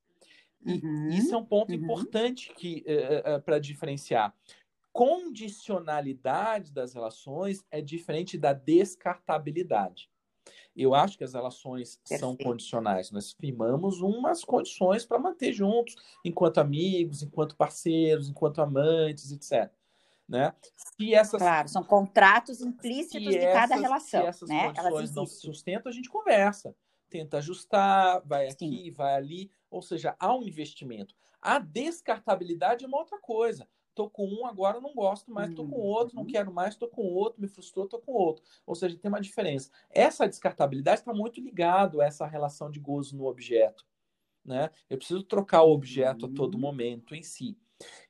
E 0.66 0.86
uhum. 0.86 1.10
isso 1.10 1.34
é 1.34 1.38
um 1.38 1.46
ponto 1.46 1.70
uhum. 1.70 1.76
importante 1.76 2.54
que 2.56 2.84
uh, 2.88 2.92
eh, 2.92 3.24
uh, 3.26 3.30
eh, 3.36 3.40
para 3.40 3.60
diferenciar 3.60 4.34
condicionalidade 4.94 6.72
das 6.72 6.94
relações 6.94 7.66
é 7.72 7.82
diferente 7.82 8.38
da 8.38 8.54
descartabilidade. 8.54 10.08
Eu 10.76 10.94
acho 10.94 11.18
que 11.18 11.24
as 11.24 11.34
relações 11.34 11.98
Perfeito. 11.98 12.20
são 12.20 12.38
condicionais. 12.38 13.12
Nós 13.12 13.32
firmamos 13.34 14.02
umas 14.02 14.44
condições 14.44 15.06
para 15.06 15.20
manter 15.20 15.52
juntos, 15.52 15.96
enquanto 16.24 16.60
amigos, 16.60 17.24
enquanto 17.24 17.56
parceiros, 17.56 18.30
enquanto 18.30 18.62
amantes, 18.62 19.32
etc. 19.32 19.72
Né? 20.28 20.54
Se 20.76 21.14
essas, 21.14 21.40
claro, 21.40 21.68
são 21.68 21.84
contratos 21.84 22.62
implícitos 22.62 23.30
de 23.30 23.38
essas, 23.38 23.54
cada 23.54 23.76
relação. 23.76 24.22
Se 24.22 24.28
essas 24.28 24.50
né? 24.50 24.74
condições 24.74 25.16
não 25.16 25.26
se 25.26 25.42
sustentam, 25.42 25.92
a 25.92 25.94
gente 25.94 26.10
conversa, 26.10 26.76
tenta 27.10 27.38
ajustar, 27.38 28.22
vai 28.26 28.50
Sim. 28.52 28.56
aqui, 28.56 28.92
vai 28.92 29.16
ali. 29.16 29.52
Ou 29.74 29.82
seja, 29.82 30.16
há 30.20 30.36
um 30.36 30.44
investimento. 30.44 31.16
A 31.42 31.60
descartabilidade 31.60 32.86
é 32.86 32.88
uma 32.88 33.00
outra 33.00 33.20
coisa 33.20 33.68
tô 33.94 34.10
com 34.10 34.28
um, 34.28 34.46
agora 34.46 34.80
não 34.80 34.94
gosto 34.94 35.32
mais, 35.32 35.54
tô 35.54 35.68
com 35.68 35.80
outro, 35.80 36.16
não 36.16 36.24
uhum. 36.24 36.30
quero 36.30 36.52
mais, 36.52 36.76
tô 36.76 36.88
com 36.88 37.04
outro, 37.04 37.42
me 37.42 37.48
frustrou, 37.48 37.88
tô 37.88 38.00
com 38.00 38.12
outro. 38.12 38.44
Ou 38.66 38.76
seja, 38.76 38.98
tem 38.98 39.10
uma 39.10 39.22
diferença. 39.22 39.72
Essa 39.90 40.28
descartabilidade 40.28 41.02
está 41.02 41.14
muito 41.14 41.40
ligado 41.40 42.02
a 42.02 42.06
essa 42.06 42.26
relação 42.26 42.70
de 42.70 42.80
gozo 42.80 43.16
no 43.16 43.26
objeto. 43.26 43.86
Né? 44.44 44.70
Eu 44.90 44.98
preciso 44.98 45.24
trocar 45.24 45.64
o 45.64 45.72
objeto 45.72 46.26
a 46.26 46.30
todo 46.30 46.56
uhum. 46.56 46.62
momento 46.62 47.16
em 47.16 47.24
si. 47.24 47.58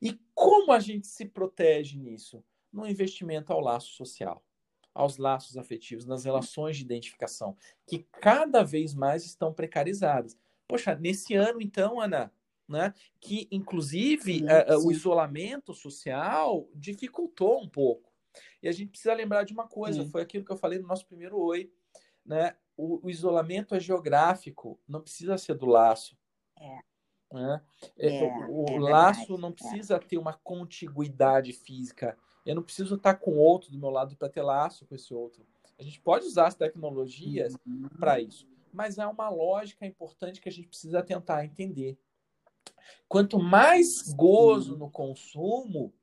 E 0.02 0.20
como 0.34 0.72
a 0.72 0.80
gente 0.80 1.08
se 1.08 1.26
protege 1.26 1.98
nisso? 1.98 2.44
No 2.72 2.88
investimento 2.88 3.54
ao 3.54 3.60
laço 3.60 3.92
social, 3.92 4.44
aos 4.94 5.18
laços 5.18 5.58
afetivos, 5.58 6.06
nas 6.06 6.26
relações 6.26 6.78
de 6.78 6.84
identificação, 6.84 7.56
que 7.86 8.00
cada 8.20 8.64
vez 8.64 8.96
mais 8.96 9.26
estão 9.26 9.54
precarizadas. 9.54 10.38
Poxa, 10.74 10.96
nesse 10.96 11.36
ano, 11.36 11.62
então, 11.62 12.02
Ana, 12.02 12.34
né? 12.68 12.96
Que, 13.22 13.48
inclusive, 13.52 14.40
sim, 14.40 14.46
uh, 14.46 14.82
sim. 14.82 14.88
o 14.88 14.92
isolamento 14.92 15.72
social 15.72 16.68
dificultou 16.74 17.62
um 17.62 17.70
pouco. 17.70 18.12
E 18.60 18.68
a 18.68 18.72
gente 18.72 18.90
precisa 18.90 19.14
lembrar 19.14 19.44
de 19.44 19.54
uma 19.54 19.68
coisa: 19.68 20.04
sim. 20.04 20.10
foi 20.10 20.24
aquilo 20.24 20.44
que 20.44 20.52
eu 20.52 20.58
falei 20.58 20.80
no 20.80 20.88
nosso 20.88 21.06
primeiro 21.06 21.38
oi, 21.38 21.72
né? 22.26 22.56
O, 22.76 23.06
o 23.06 23.10
isolamento 23.12 23.76
é 23.76 23.80
geográfico, 23.80 24.80
não 24.88 25.00
precisa 25.00 25.38
ser 25.38 25.54
do 25.54 25.68
laço. 25.68 26.18
É. 26.60 26.80
Né? 27.32 27.62
É, 27.96 28.18
é 28.18 28.48
o, 28.50 28.66
o 28.72 28.88
é 28.88 28.92
laço 28.92 29.38
não 29.38 29.50
é. 29.50 29.52
precisa 29.52 30.00
ter 30.00 30.18
uma 30.18 30.34
contiguidade 30.34 31.54
física. 31.54 32.18
Eu 32.44 32.56
não 32.56 32.64
preciso 32.64 32.96
estar 32.96 33.14
com 33.14 33.38
outro 33.38 33.70
do 33.70 33.78
meu 33.78 33.92
lado 33.92 34.16
para 34.16 34.28
ter 34.28 34.42
laço 34.42 34.88
com 34.88 34.96
esse 34.96 35.14
outro. 35.14 35.46
A 35.78 35.84
gente 35.84 36.02
pode 36.02 36.26
usar 36.26 36.48
as 36.48 36.56
tecnologias 36.56 37.56
uhum. 37.64 37.90
para 38.00 38.20
isso, 38.20 38.48
mas 38.74 38.98
é 38.98 39.06
uma 39.06 39.30
lógica 39.30 39.86
importante 39.86 40.42
que 40.42 40.50
a 40.50 40.52
gente 40.52 40.68
precisa 40.68 41.04
tentar 41.04 41.46
entender. 41.46 41.98
Quanto 43.08 43.40
mais 43.40 44.12
gozo 44.14 44.78
no 44.78 44.90
consumo, 44.90 45.94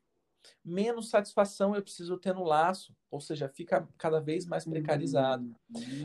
menos 0.64 1.10
satisfação 1.10 1.74
eu 1.74 1.82
preciso 1.82 2.16
ter 2.16 2.34
no 2.34 2.44
laço, 2.44 2.94
ou 3.10 3.20
seja, 3.20 3.48
fica 3.48 3.88
cada 3.98 4.20
vez 4.20 4.46
mais 4.46 4.64
precarizado. 4.64 5.54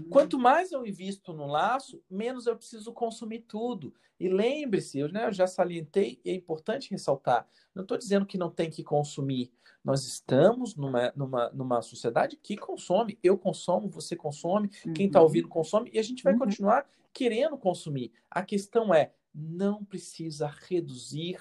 Quanto 0.10 0.40
mais 0.40 0.72
eu 0.72 0.86
invisto 0.86 1.34
no 1.34 1.46
laço, 1.46 2.02
menos 2.10 2.48
eu 2.48 2.56
preciso 2.56 2.92
consumir 2.94 3.42
tudo. 3.42 3.94
E 4.20 4.30
lembre-se, 4.30 5.00
eu, 5.00 5.12
né, 5.12 5.28
eu 5.28 5.34
já 5.34 5.46
salientei, 5.46 6.20
e 6.24 6.30
é 6.30 6.34
importante 6.34 6.90
ressaltar, 6.90 7.48
não 7.74 7.84
estou 7.84 7.98
dizendo 7.98 8.26
que 8.26 8.38
não 8.38 8.50
tem 8.50 8.70
que 8.70 8.84
consumir. 8.84 9.52
Nós 9.84 10.04
estamos 10.06 10.76
numa, 10.76 11.14
numa, 11.16 11.50
numa 11.52 11.82
sociedade 11.82 12.38
que 12.38 12.58
consome. 12.58 13.20
Eu 13.22 13.38
consumo, 13.38 13.88
você 13.88 14.16
consome, 14.16 14.70
quem 14.96 15.06
está 15.06 15.20
uhum. 15.20 15.26
ouvindo 15.26 15.48
consome, 15.48 15.92
e 15.94 16.00
a 16.00 16.02
gente 16.02 16.24
vai 16.24 16.34
uhum. 16.34 16.40
continuar 16.40 16.90
querendo 17.14 17.58
consumir. 17.58 18.12
A 18.32 18.42
questão 18.42 18.94
é, 18.94 19.14
não 19.34 19.86
precisa 19.86 20.48
reduzir 20.48 21.38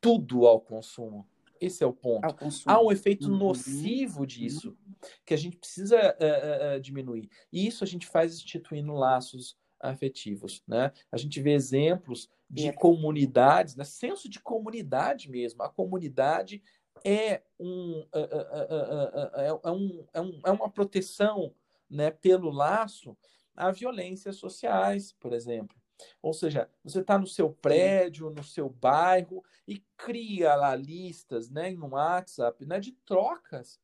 tudo 0.00 0.46
ao 0.46 0.60
consumo. 0.60 1.26
Esse 1.60 1.82
é 1.82 1.86
o 1.86 1.92
ponto. 1.92 2.26
Há 2.66 2.80
um 2.80 2.92
efeito 2.92 3.30
uhum. 3.30 3.36
nocivo 3.36 4.26
disso 4.26 4.76
que 5.24 5.34
a 5.34 5.36
gente 5.36 5.56
precisa 5.56 5.96
uh, 5.96 6.76
uh, 6.76 6.80
diminuir. 6.80 7.28
E 7.52 7.66
isso 7.66 7.84
a 7.84 7.86
gente 7.86 8.06
faz 8.06 8.34
instituindo 8.34 8.92
laços 8.92 9.56
afetivos, 9.78 10.62
né? 10.66 10.92
A 11.12 11.16
gente 11.16 11.40
vê 11.40 11.52
exemplos 11.52 12.30
de 12.48 12.68
é. 12.68 12.72
comunidades, 12.72 13.76
né? 13.76 13.84
senso 13.84 14.28
de 14.28 14.40
comunidade 14.40 15.30
mesmo. 15.30 15.62
A 15.62 15.68
comunidade 15.68 16.62
é, 17.04 17.42
um, 17.58 18.00
uh, 18.00 19.62
é, 19.64 19.70
um, 19.70 20.06
é, 20.14 20.20
um, 20.20 20.40
é 20.46 20.50
uma 20.50 20.70
proteção 20.70 21.54
né, 21.88 22.10
pelo 22.10 22.50
laço 22.50 23.16
a 23.54 23.70
violências 23.70 24.36
sociais, 24.36 25.12
por 25.12 25.32
exemplo. 25.32 25.76
Ou 26.22 26.32
seja, 26.32 26.70
você 26.84 27.00
está 27.00 27.18
no 27.18 27.26
seu 27.26 27.50
prédio, 27.50 28.30
no 28.30 28.42
seu 28.42 28.68
bairro 28.68 29.42
e 29.66 29.82
cria 29.96 30.54
lá 30.54 30.74
listas 30.74 31.50
né, 31.50 31.70
no 31.70 31.88
WhatsApp 31.88 32.64
né, 32.66 32.78
de 32.80 32.92
trocas. 32.92 33.80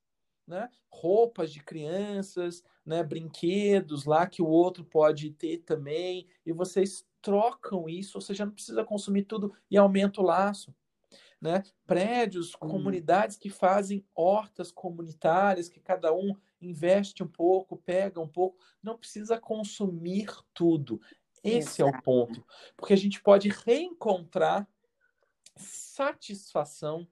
Né? 0.46 0.68
Roupas 0.90 1.52
de 1.52 1.62
crianças, 1.62 2.62
né, 2.84 3.02
brinquedos 3.02 4.04
lá 4.04 4.26
que 4.26 4.42
o 4.42 4.48
outro 4.48 4.84
pode 4.84 5.30
ter 5.30 5.58
também, 5.58 6.26
e 6.44 6.52
vocês 6.52 7.06
trocam 7.22 7.88
isso, 7.88 8.18
ou 8.18 8.20
seja, 8.20 8.44
não 8.44 8.52
precisa 8.52 8.84
consumir 8.84 9.22
tudo 9.22 9.54
e 9.70 9.78
aumenta 9.78 10.20
o 10.20 10.24
laço. 10.24 10.74
Né? 11.40 11.62
Prédios, 11.86 12.54
hum. 12.54 12.68
comunidades 12.68 13.36
que 13.36 13.50
fazem 13.50 14.04
hortas 14.14 14.70
comunitárias, 14.70 15.68
que 15.68 15.80
cada 15.80 16.12
um 16.12 16.36
investe 16.60 17.22
um 17.22 17.26
pouco, 17.26 17.76
pega 17.76 18.20
um 18.20 18.28
pouco, 18.28 18.58
não 18.82 18.96
precisa 18.96 19.40
consumir 19.40 20.28
tudo. 20.54 21.00
Esse 21.42 21.82
Exato. 21.82 21.82
é 21.82 21.98
o 21.98 22.02
ponto. 22.02 22.44
Porque 22.76 22.92
a 22.92 22.96
gente 22.96 23.20
pode 23.22 23.48
reencontrar 23.48 24.68
satisfação 25.56 27.06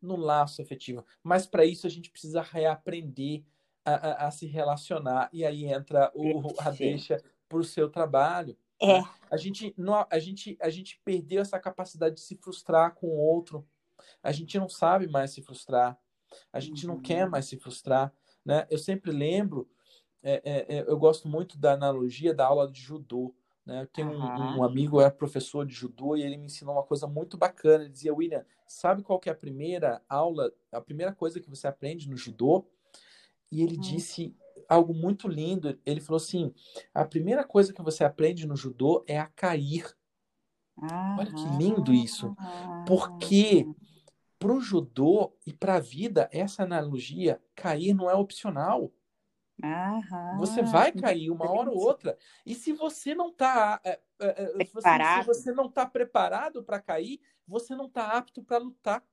no 0.00 0.16
laço 0.16 0.62
afetivo. 0.62 1.04
Mas 1.22 1.46
para 1.46 1.64
isso 1.64 1.86
a 1.86 1.90
gente 1.90 2.10
precisa 2.10 2.42
reaprender 2.42 3.44
a, 3.84 3.94
a, 3.94 4.26
a, 4.26 4.30
se 4.30 4.46
relacionar. 4.46 5.28
E 5.32 5.44
aí 5.44 5.64
entra 5.64 6.10
o, 6.14 6.52
a 6.58 6.70
deixa 6.70 7.22
para 7.48 7.58
o 7.58 7.64
seu 7.64 7.90
trabalho. 7.90 8.56
É. 8.80 9.02
A 9.30 9.36
gente, 9.36 9.74
não, 9.76 10.06
a, 10.10 10.18
gente, 10.18 10.56
a 10.60 10.68
gente 10.68 11.00
perdeu 11.04 11.40
essa 11.40 11.58
capacidade 11.58 12.16
de 12.16 12.20
se 12.20 12.36
frustrar 12.36 12.94
com 12.94 13.06
o 13.06 13.18
outro. 13.18 13.66
A 14.22 14.32
gente 14.32 14.58
não 14.58 14.68
sabe 14.68 15.06
mais 15.08 15.30
se 15.30 15.42
frustrar. 15.42 15.98
A 16.52 16.60
gente 16.60 16.86
uhum. 16.86 16.94
não 16.94 17.00
quer 17.00 17.28
mais 17.28 17.46
se 17.46 17.56
frustrar. 17.56 18.12
Né? 18.44 18.66
Eu 18.70 18.78
sempre 18.78 19.10
lembro, 19.10 19.68
é, 20.22 20.42
é, 20.44 20.76
é, 20.76 20.84
eu 20.86 20.98
gosto 20.98 21.28
muito 21.28 21.56
da 21.58 21.72
analogia 21.72 22.34
da 22.34 22.46
aula 22.46 22.70
de 22.70 22.80
judô. 22.80 23.34
Né? 23.64 23.82
Eu 23.82 23.86
tenho 23.86 24.10
uhum. 24.10 24.22
um, 24.22 24.58
um, 24.58 24.64
amigo, 24.64 25.00
é 25.00 25.10
professor 25.10 25.66
de 25.66 25.74
judô, 25.74 26.16
e 26.16 26.22
ele 26.22 26.36
me 26.36 26.46
ensinou 26.46 26.74
uma 26.74 26.82
coisa 26.82 27.06
muito 27.06 27.36
bacana. 27.36 27.84
Ele 27.84 27.92
dizia, 27.92 28.14
William, 28.14 28.44
sabe 28.66 29.02
qual 29.02 29.18
que 29.18 29.28
é 29.28 29.32
a 29.32 29.36
primeira 29.36 30.02
aula, 30.08 30.52
a 30.70 30.80
primeira 30.80 31.12
coisa 31.12 31.40
que 31.40 31.48
você 31.48 31.66
aprende 31.66 32.08
no 32.08 32.16
judô? 32.16 32.66
E 33.50 33.62
ele 33.62 33.76
uhum. 33.76 33.80
disse 33.80 34.36
algo 34.68 34.92
muito 34.92 35.28
lindo. 35.28 35.78
Ele 35.84 36.00
falou 36.00 36.16
assim: 36.16 36.52
a 36.92 37.04
primeira 37.04 37.44
coisa 37.44 37.72
que 37.72 37.82
você 37.82 38.04
aprende 38.04 38.46
no 38.46 38.56
judô 38.56 39.04
é 39.06 39.18
a 39.18 39.26
cair. 39.26 39.94
Uhum. 40.76 41.18
Olha 41.18 41.32
que 41.32 41.56
lindo 41.56 41.92
isso. 41.92 42.34
Por 42.86 43.16
quê? 43.18 43.66
para 44.44 44.52
o 44.52 44.60
judô 44.60 45.34
e 45.46 45.54
para 45.54 45.76
a 45.76 45.80
vida, 45.80 46.28
essa 46.30 46.64
analogia, 46.64 47.40
cair 47.54 47.94
não 47.94 48.10
é 48.10 48.14
opcional. 48.14 48.92
Aham, 49.64 50.36
Você 50.38 50.62
vai 50.62 50.92
cair 50.92 51.30
uma 51.30 51.50
hora 51.50 51.70
ou 51.70 51.78
outra. 51.78 52.18
E 52.44 52.54
se 52.54 52.72
você 52.72 53.14
não 53.14 53.28
está 53.28 53.80
é, 53.84 54.00
é, 54.18 54.64
se, 54.64 55.20
se 55.20 55.26
você 55.26 55.52
não 55.52 55.66
está 55.66 55.86
preparado 55.86 56.62
para 56.62 56.80
cair, 56.80 57.20
você 57.46 57.74
não 57.74 57.86
está 57.86 58.08
apto 58.08 58.42
para 58.42 58.58
lutar. 58.58 59.04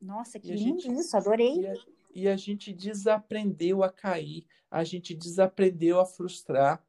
Nossa, 0.00 0.38
que 0.38 0.52
lindo 0.52 0.80
gente, 0.80 1.00
isso, 1.00 1.16
adorei. 1.16 1.60
E 1.60 1.66
a, 1.66 1.74
e 2.14 2.28
a 2.28 2.36
gente 2.36 2.72
desaprendeu 2.72 3.82
a 3.82 3.90
cair, 3.90 4.46
a 4.70 4.84
gente 4.84 5.14
desaprendeu 5.14 6.00
a 6.00 6.06
frustrar. 6.06 6.84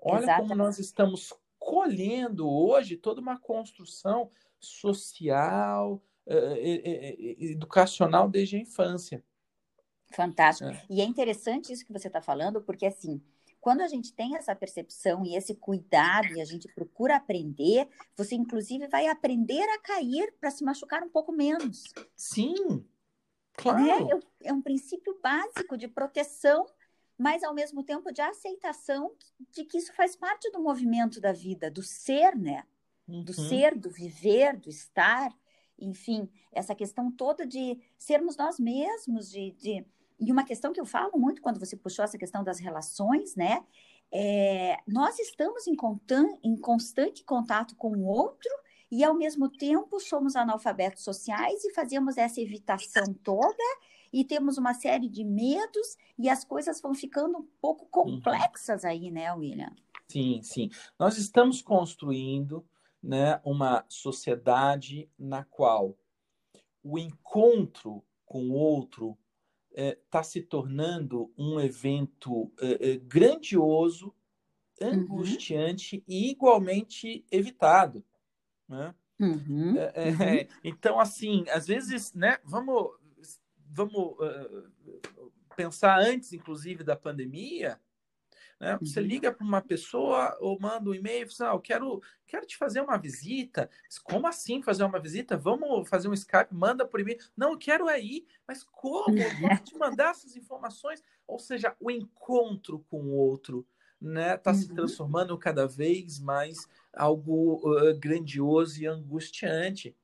Olha 0.00 0.24
Exatamente. 0.24 0.48
como 0.48 0.62
nós 0.62 0.78
estamos 0.78 1.32
colhendo 1.58 2.48
hoje 2.48 2.96
toda 2.96 3.20
uma 3.20 3.38
construção 3.38 4.30
social, 4.60 6.02
educacional 6.26 8.28
desde 8.28 8.56
a 8.56 8.60
infância. 8.60 9.24
Fantástico. 10.14 10.70
É. 10.70 10.82
E 10.88 11.00
é 11.00 11.04
interessante 11.04 11.72
isso 11.72 11.84
que 11.84 11.92
você 11.92 12.06
está 12.06 12.20
falando, 12.20 12.62
porque 12.62 12.86
assim, 12.86 13.20
quando 13.60 13.80
a 13.80 13.88
gente 13.88 14.12
tem 14.12 14.36
essa 14.36 14.54
percepção 14.54 15.24
e 15.24 15.34
esse 15.34 15.54
cuidado 15.54 16.28
e 16.36 16.40
a 16.42 16.44
gente 16.44 16.68
procura 16.74 17.16
aprender, 17.16 17.88
você 18.14 18.34
inclusive 18.34 18.86
vai 18.88 19.06
aprender 19.06 19.62
a 19.62 19.80
cair 19.80 20.34
para 20.38 20.50
se 20.50 20.62
machucar 20.62 21.02
um 21.02 21.08
pouco 21.08 21.32
menos. 21.32 21.84
Sim, 22.14 22.84
claro. 23.54 24.06
Né? 24.06 24.20
É 24.42 24.52
um 24.52 24.60
princípio 24.60 25.18
básico 25.22 25.78
de 25.78 25.88
proteção, 25.88 26.66
mas 27.16 27.42
ao 27.42 27.54
mesmo 27.54 27.82
tempo 27.82 28.12
de 28.12 28.20
aceitação 28.20 29.12
de 29.50 29.64
que 29.64 29.78
isso 29.78 29.94
faz 29.94 30.14
parte 30.14 30.50
do 30.50 30.60
movimento 30.60 31.20
da 31.20 31.32
vida, 31.32 31.70
do 31.70 31.82
ser, 31.82 32.36
né? 32.36 32.64
Do 33.08 33.32
uhum. 33.36 33.48
ser, 33.48 33.74
do 33.78 33.90
viver, 33.90 34.58
do 34.58 34.68
estar, 34.68 35.30
enfim, 35.78 36.28
essa 36.52 36.74
questão 36.74 37.10
toda 37.10 37.46
de 37.46 37.78
sermos 37.96 38.36
nós 38.36 38.58
mesmos, 38.58 39.30
de, 39.30 39.52
de 39.52 39.86
e 40.18 40.30
uma 40.30 40.44
questão 40.44 40.72
que 40.72 40.80
eu 40.80 40.86
falo 40.86 41.18
muito 41.18 41.42
quando 41.42 41.58
você 41.58 41.76
puxou 41.76 42.04
essa 42.04 42.18
questão 42.18 42.42
das 42.44 42.58
relações, 42.58 43.34
né? 43.34 43.64
É, 44.12 44.78
nós 44.86 45.18
estamos 45.18 45.66
em, 45.66 45.76
em 46.42 46.56
constante 46.56 47.24
contato 47.24 47.74
com 47.76 47.90
o 47.90 48.06
outro 48.06 48.50
e, 48.90 49.02
ao 49.02 49.14
mesmo 49.14 49.48
tempo, 49.48 49.98
somos 49.98 50.36
analfabetos 50.36 51.02
sociais 51.02 51.64
e 51.64 51.74
fazemos 51.74 52.16
essa 52.16 52.40
evitação 52.40 53.12
toda 53.24 53.64
e 54.12 54.24
temos 54.24 54.56
uma 54.56 54.72
série 54.72 55.08
de 55.08 55.24
medos 55.24 55.96
e 56.16 56.28
as 56.28 56.44
coisas 56.44 56.80
vão 56.80 56.94
ficando 56.94 57.38
um 57.38 57.48
pouco 57.60 57.86
complexas 57.86 58.84
aí, 58.84 59.10
né, 59.10 59.32
William? 59.32 59.74
Sim, 60.06 60.40
sim. 60.42 60.70
Nós 60.96 61.18
estamos 61.18 61.60
construindo 61.60 62.64
né, 63.02 63.40
uma 63.44 63.84
sociedade 63.88 65.10
na 65.18 65.42
qual 65.42 65.98
o 66.84 66.98
encontro 66.98 68.04
com 68.24 68.50
o 68.50 68.52
outro 68.52 69.18
está 69.74 70.20
é, 70.20 70.22
se 70.22 70.42
tornando 70.42 71.32
um 71.36 71.58
evento 71.58 72.52
é, 72.60 72.92
é, 72.92 72.96
grandioso, 72.96 74.14
uhum. 74.80 74.88
angustiante 74.88 75.96
uhum. 75.96 76.02
e 76.08 76.30
igualmente 76.30 77.26
evitado. 77.30 78.04
Né? 78.68 78.94
Uhum. 79.20 79.76
É, 79.76 80.48
então, 80.62 80.98
assim, 80.98 81.44
às 81.50 81.66
vezes, 81.66 82.12
né, 82.14 82.38
vamos, 82.44 82.90
vamos 83.70 83.94
uh, 83.94 85.32
pensar 85.56 86.00
antes, 86.00 86.32
inclusive, 86.32 86.82
da 86.82 86.96
pandemia, 86.96 87.80
né? 88.60 88.78
Você 88.80 89.00
uhum. 89.00 89.06
liga 89.06 89.32
para 89.32 89.44
uma 89.44 89.60
pessoa 89.60 90.36
ou 90.40 90.58
manda 90.58 90.88
um 90.88 90.94
e-mail 90.94 91.26
e 91.26 91.36
fala, 91.36 91.50
ah, 91.50 91.54
eu 91.54 91.60
quero, 91.60 92.02
quero 92.26 92.46
te 92.46 92.56
fazer 92.56 92.80
uma 92.80 92.96
visita. 92.96 93.68
Como 94.02 94.26
assim 94.26 94.62
fazer 94.62 94.84
uma 94.84 95.00
visita? 95.00 95.36
Vamos 95.36 95.88
fazer 95.88 96.08
um 96.08 96.14
Skype, 96.14 96.52
manda 96.54 96.86
por 96.86 97.00
e-mail. 97.00 97.18
Não, 97.36 97.52
eu 97.52 97.58
quero 97.58 97.88
é 97.88 98.00
ir. 98.00 98.26
Mas 98.46 98.62
como? 98.64 99.18
Eu 99.18 99.40
vou 99.40 99.56
te 99.58 99.76
mandar 99.76 100.10
essas 100.10 100.36
informações. 100.36 101.02
Ou 101.26 101.38
seja, 101.38 101.74
o 101.80 101.90
encontro 101.90 102.84
com 102.90 103.02
o 103.02 103.12
outro 103.12 103.66
né, 104.00 104.34
está 104.34 104.50
uhum. 104.50 104.56
se 104.56 104.68
transformando 104.68 105.38
cada 105.38 105.66
vez 105.66 106.18
mais 106.18 106.68
algo 106.92 107.60
uh, 107.68 107.98
grandioso 107.98 108.80
e 108.80 108.86
angustiante. 108.86 109.96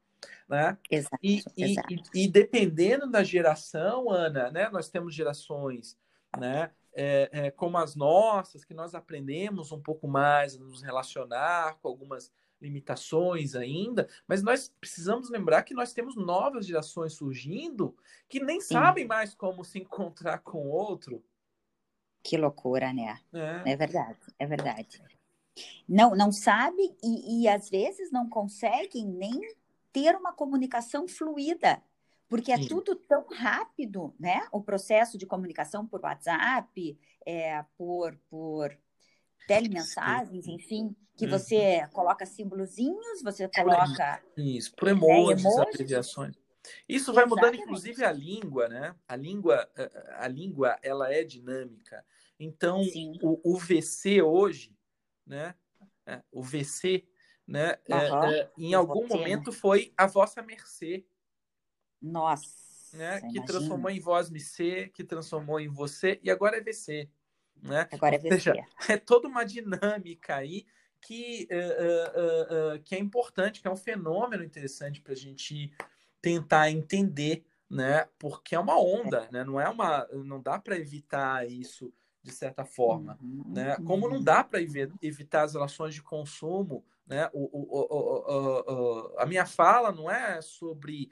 Né? 0.48 0.76
Exato, 0.90 1.18
e, 1.22 1.42
exato. 1.56 1.94
E, 2.14 2.24
e, 2.24 2.28
dependendo 2.28 3.08
da 3.08 3.22
geração, 3.22 4.10
Ana, 4.10 4.50
né, 4.50 4.68
nós 4.70 4.88
temos 4.90 5.14
gerações 5.14 5.96
né, 6.38 6.70
é, 6.92 7.28
é, 7.32 7.50
como 7.50 7.78
as 7.78 7.94
nossas, 7.94 8.64
que 8.64 8.74
nós 8.74 8.94
aprendemos 8.94 9.72
um 9.72 9.80
pouco 9.80 10.08
mais 10.08 10.56
a 10.56 10.58
nos 10.58 10.82
relacionar 10.82 11.78
com 11.80 11.88
algumas 11.88 12.32
limitações 12.60 13.54
ainda, 13.54 14.08
mas 14.26 14.42
nós 14.42 14.68
precisamos 14.80 15.30
lembrar 15.30 15.62
que 15.62 15.72
nós 15.72 15.92
temos 15.92 16.14
novas 16.14 16.66
gerações 16.66 17.14
surgindo 17.14 17.96
que 18.28 18.38
nem 18.38 18.60
Sim. 18.60 18.74
sabem 18.74 19.06
mais 19.06 19.34
como 19.34 19.64
se 19.64 19.78
encontrar 19.78 20.38
com 20.38 20.66
o 20.66 20.70
outro. 20.70 21.24
Que 22.22 22.36
loucura, 22.36 22.92
né? 22.92 23.18
É, 23.32 23.72
é 23.72 23.76
verdade, 23.76 24.18
é 24.38 24.46
verdade. 24.46 25.02
Não, 25.88 26.14
não 26.14 26.30
sabe 26.30 26.94
e, 27.02 27.42
e 27.42 27.48
às 27.48 27.70
vezes 27.70 28.12
não 28.12 28.28
conseguem 28.28 29.06
nem 29.06 29.40
ter 29.92 30.14
uma 30.14 30.32
comunicação 30.32 31.08
fluida 31.08 31.82
porque 32.30 32.52
é 32.52 32.56
Sim. 32.56 32.68
tudo 32.68 32.94
tão 32.94 33.26
rápido, 33.26 34.14
né? 34.18 34.46
O 34.52 34.62
processo 34.62 35.18
de 35.18 35.26
comunicação 35.26 35.84
por 35.84 36.00
WhatsApp, 36.00 36.96
é, 37.26 37.64
por, 37.76 38.16
por 38.30 38.70
telemensagens, 39.48 40.44
Sim. 40.44 40.54
enfim, 40.54 40.96
que 41.16 41.24
uhum. 41.24 41.32
você 41.32 41.88
coloca 41.92 42.24
símbolozinhos, 42.24 43.20
você 43.20 43.48
coloca. 43.48 44.22
Isso, 44.36 44.72
por 44.76 44.86
emojis, 44.86 45.42
né, 45.42 45.62
abreviações. 45.68 46.36
Isso 46.88 47.12
vai 47.12 47.24
Exatamente. 47.24 47.50
mudando, 47.50 47.64
inclusive, 47.64 48.04
a 48.04 48.12
língua, 48.12 48.68
né? 48.68 48.94
A 49.08 49.16
língua, 49.16 49.68
a 50.16 50.28
língua, 50.28 50.78
ela 50.82 51.12
é 51.12 51.24
dinâmica. 51.24 52.04
Então, 52.38 52.80
o, 53.22 53.40
o, 53.54 53.58
VC 53.58 54.22
hoje, 54.22 54.72
né? 55.26 55.56
É, 56.06 56.22
o 56.30 56.44
VC, 56.44 57.08
né? 57.44 57.76
Uhum. 57.88 58.24
É, 58.24 58.38
é, 58.38 58.50
em 58.56 58.72
algum 58.72 59.08
momento 59.08 59.50
foi 59.50 59.92
a 59.96 60.06
vossa 60.06 60.40
mercê. 60.42 61.04
Nossa. 62.00 62.48
Né? 62.92 63.20
Que 63.30 63.44
transformou 63.44 63.90
em 63.90 64.00
voz 64.00 64.30
MC, 64.30 64.90
que 64.94 65.04
transformou 65.04 65.60
em 65.60 65.68
você, 65.68 66.18
e 66.22 66.30
agora 66.30 66.56
é 66.56 66.60
VC. 66.60 67.08
Né? 67.62 67.88
Agora 67.92 68.16
é 68.16 68.18
VC. 68.18 68.30
Seja, 68.30 68.54
é 68.88 68.96
toda 68.96 69.28
uma 69.28 69.44
dinâmica 69.44 70.36
aí 70.36 70.66
que, 71.00 71.48
uh, 71.50 72.20
uh, 72.20 72.76
uh, 72.76 72.82
que 72.82 72.94
é 72.94 72.98
importante, 72.98 73.60
que 73.60 73.68
é 73.68 73.70
um 73.70 73.76
fenômeno 73.76 74.44
interessante 74.44 75.00
para 75.00 75.12
a 75.12 75.16
gente 75.16 75.72
tentar 76.20 76.70
entender, 76.70 77.44
né? 77.68 78.06
Porque 78.18 78.54
é 78.54 78.58
uma 78.58 78.78
onda, 78.78 79.28
é. 79.28 79.32
né? 79.32 79.44
Não 79.44 79.60
é 79.60 79.68
uma, 79.68 80.06
não 80.12 80.40
dá 80.40 80.58
para 80.58 80.76
evitar 80.76 81.48
isso 81.48 81.92
de 82.22 82.32
certa 82.32 82.66
forma, 82.66 83.18
uhum, 83.22 83.44
né? 83.54 83.76
Como 83.76 84.06
não 84.06 84.18
uhum. 84.18 84.22
dá 84.22 84.44
para 84.44 84.60
evitar 84.60 85.44
as 85.44 85.54
relações 85.54 85.94
de 85.94 86.02
consumo, 86.02 86.84
né? 87.06 87.30
O, 87.32 87.44
o, 87.44 87.76
o, 87.80 89.18
a 89.18 89.24
minha 89.24 89.46
fala 89.46 89.90
não 89.90 90.10
é 90.10 90.42
sobre 90.42 91.08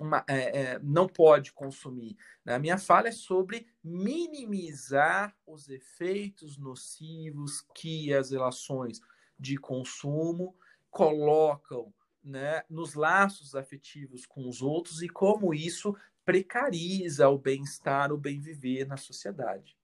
uma, 0.00 0.24
é, 0.28 0.60
é, 0.60 0.78
não 0.80 1.06
pode 1.06 1.52
consumir. 1.52 2.16
Né? 2.44 2.54
A 2.54 2.58
minha 2.58 2.78
fala 2.78 3.08
é 3.08 3.12
sobre 3.12 3.66
minimizar 3.82 5.36
os 5.46 5.68
efeitos 5.68 6.56
nocivos 6.56 7.66
que 7.74 8.12
as 8.12 8.30
relações 8.30 9.00
de 9.38 9.56
consumo 9.56 10.56
colocam 10.90 11.92
né, 12.22 12.62
nos 12.70 12.94
laços 12.94 13.54
afetivos 13.54 14.24
com 14.26 14.48
os 14.48 14.62
outros 14.62 15.02
e 15.02 15.08
como 15.08 15.52
isso 15.52 15.96
precariza 16.24 17.28
o 17.28 17.38
bem-estar, 17.38 18.12
o 18.12 18.18
bem-viver 18.18 18.86
na 18.86 18.96
sociedade. 18.96 19.76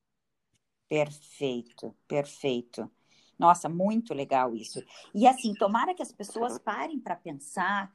Perfeito, 0.89 1.95
perfeito. 2.07 2.91
Nossa, 3.39 3.69
muito 3.69 4.15
legal 4.15 4.55
isso. 4.55 4.83
E 5.15 5.27
assim, 5.27 5.55
tomara 5.55 5.95
que 5.95 6.03
as 6.03 6.13
pessoas 6.13 6.59
parem 6.59 6.99
para 6.99 7.15
pensar 7.15 7.93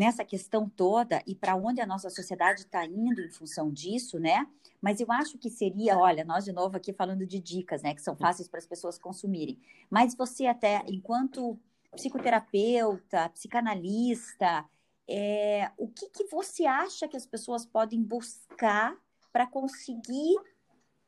nessa 0.00 0.24
questão 0.24 0.66
toda 0.66 1.22
e 1.26 1.34
para 1.34 1.54
onde 1.54 1.78
a 1.78 1.86
nossa 1.86 2.08
sociedade 2.08 2.60
está 2.62 2.86
indo 2.86 3.20
em 3.20 3.28
função 3.28 3.70
disso, 3.70 4.18
né? 4.18 4.46
Mas 4.80 4.98
eu 4.98 5.12
acho 5.12 5.36
que 5.36 5.50
seria, 5.50 5.98
olha, 5.98 6.24
nós 6.24 6.42
de 6.42 6.52
novo 6.52 6.74
aqui 6.74 6.90
falando 6.90 7.26
de 7.26 7.38
dicas, 7.38 7.82
né, 7.82 7.94
que 7.94 8.00
são 8.00 8.16
fáceis 8.16 8.48
para 8.48 8.56
as 8.56 8.66
pessoas 8.66 8.98
consumirem. 8.98 9.60
Mas 9.90 10.14
você 10.14 10.46
até, 10.46 10.82
enquanto 10.88 11.60
psicoterapeuta, 11.94 13.28
psicanalista, 13.28 14.64
é, 15.06 15.70
o 15.76 15.86
que, 15.86 16.08
que 16.08 16.24
você 16.28 16.64
acha 16.64 17.06
que 17.06 17.16
as 17.18 17.26
pessoas 17.26 17.66
podem 17.66 18.02
buscar 18.02 18.96
para 19.30 19.46
conseguir 19.46 20.34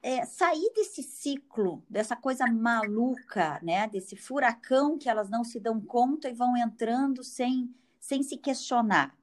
é, 0.03 0.27
sair 0.27 0.71
desse 0.75 1.03
ciclo, 1.03 1.83
dessa 1.89 2.15
coisa 2.15 2.47
maluca, 2.47 3.59
né? 3.63 3.89
Desse 3.89 4.17
furacão 4.17 4.99
que 4.99 5.09
elas 5.09 5.31
não 5.31 5.45
se 5.45 5.59
dão 5.59 5.81
conta 5.81 6.29
e 6.29 6.35
vão 6.35 6.55
entrando 6.59 7.25
sem 7.25 7.75
sem 8.03 8.21
se 8.21 8.37
questionar. 8.37 9.17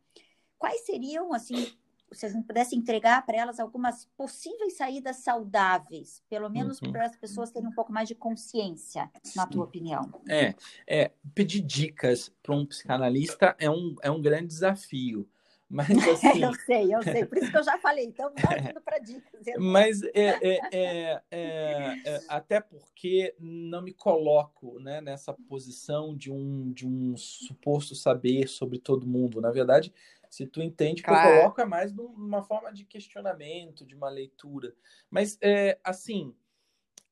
Quais 0.58 0.86
seriam, 0.86 1.34
assim, 1.34 1.68
se 2.14 2.26
a 2.26 2.30
gente 2.30 2.48
pudesse 2.48 2.76
entregar 2.76 3.26
para 3.26 3.38
elas 3.38 3.60
algumas 3.60 4.06
possíveis 4.18 4.78
saídas 4.78 5.18
saudáveis, 5.18 6.24
pelo 6.30 6.50
menos 6.50 6.82
uhum. 6.82 6.94
para 6.94 7.06
as 7.06 7.16
pessoas 7.16 7.52
terem 7.52 7.68
um 7.68 7.74
pouco 7.74 7.92
mais 7.92 8.08
de 8.08 8.16
consciência, 8.16 9.12
na 9.36 9.44
Sim. 9.44 9.50
tua 9.50 9.66
opinião? 9.66 10.10
É, 10.28 10.56
é 10.88 11.12
pedir 11.36 11.62
dicas 11.62 12.34
para 12.42 12.56
um 12.56 12.66
psicanalista 12.66 13.54
é 13.60 13.70
um, 13.70 13.96
é 14.02 14.10
um 14.10 14.22
grande 14.22 14.48
desafio, 14.48 15.30
Mas 15.70 15.88
assim. 16.10 16.42
eu 16.42 16.54
sei, 16.56 16.96
eu 16.96 17.04
sei. 17.04 17.26
Por 17.26 17.38
isso 17.38 17.52
que 17.52 17.58
eu 17.58 17.64
já 17.64 17.78
falei. 17.78 18.06
Então, 18.06 18.34
indo 18.70 18.82
para 18.82 18.98
dicas. 18.98 19.46
Mas 19.58 20.02
é, 20.02 20.40
é, 20.42 20.60
é, 20.72 21.22
é, 21.32 22.24
até 22.28 22.60
porque 22.60 23.36
não 23.40 23.82
me 23.82 23.94
coloco 23.94 24.80
né, 24.80 25.00
nessa 25.00 25.32
posição 25.34 26.16
de 26.18 26.32
um, 26.32 26.72
de 26.72 26.88
um 26.88 27.16
suposto 27.16 27.94
saber 27.94 28.48
sobre 28.48 28.80
todo 28.80 29.06
mundo. 29.06 29.40
Na 29.40 29.52
verdade, 29.52 29.94
se 30.30 30.48
tu 30.48 30.62
entende, 30.62 31.04
claro. 31.04 31.22
que 31.22 31.36
eu 31.36 31.42
coloco 31.42 31.62
é 31.62 31.66
mais 31.66 31.94
numa 31.94 32.42
forma 32.42 32.74
de 32.74 32.84
questionamento, 32.84 33.86
de 33.86 33.96
uma 33.96 34.10
leitura. 34.10 34.76
Mas, 35.10 35.38
é, 35.40 35.80
assim, 35.84 36.36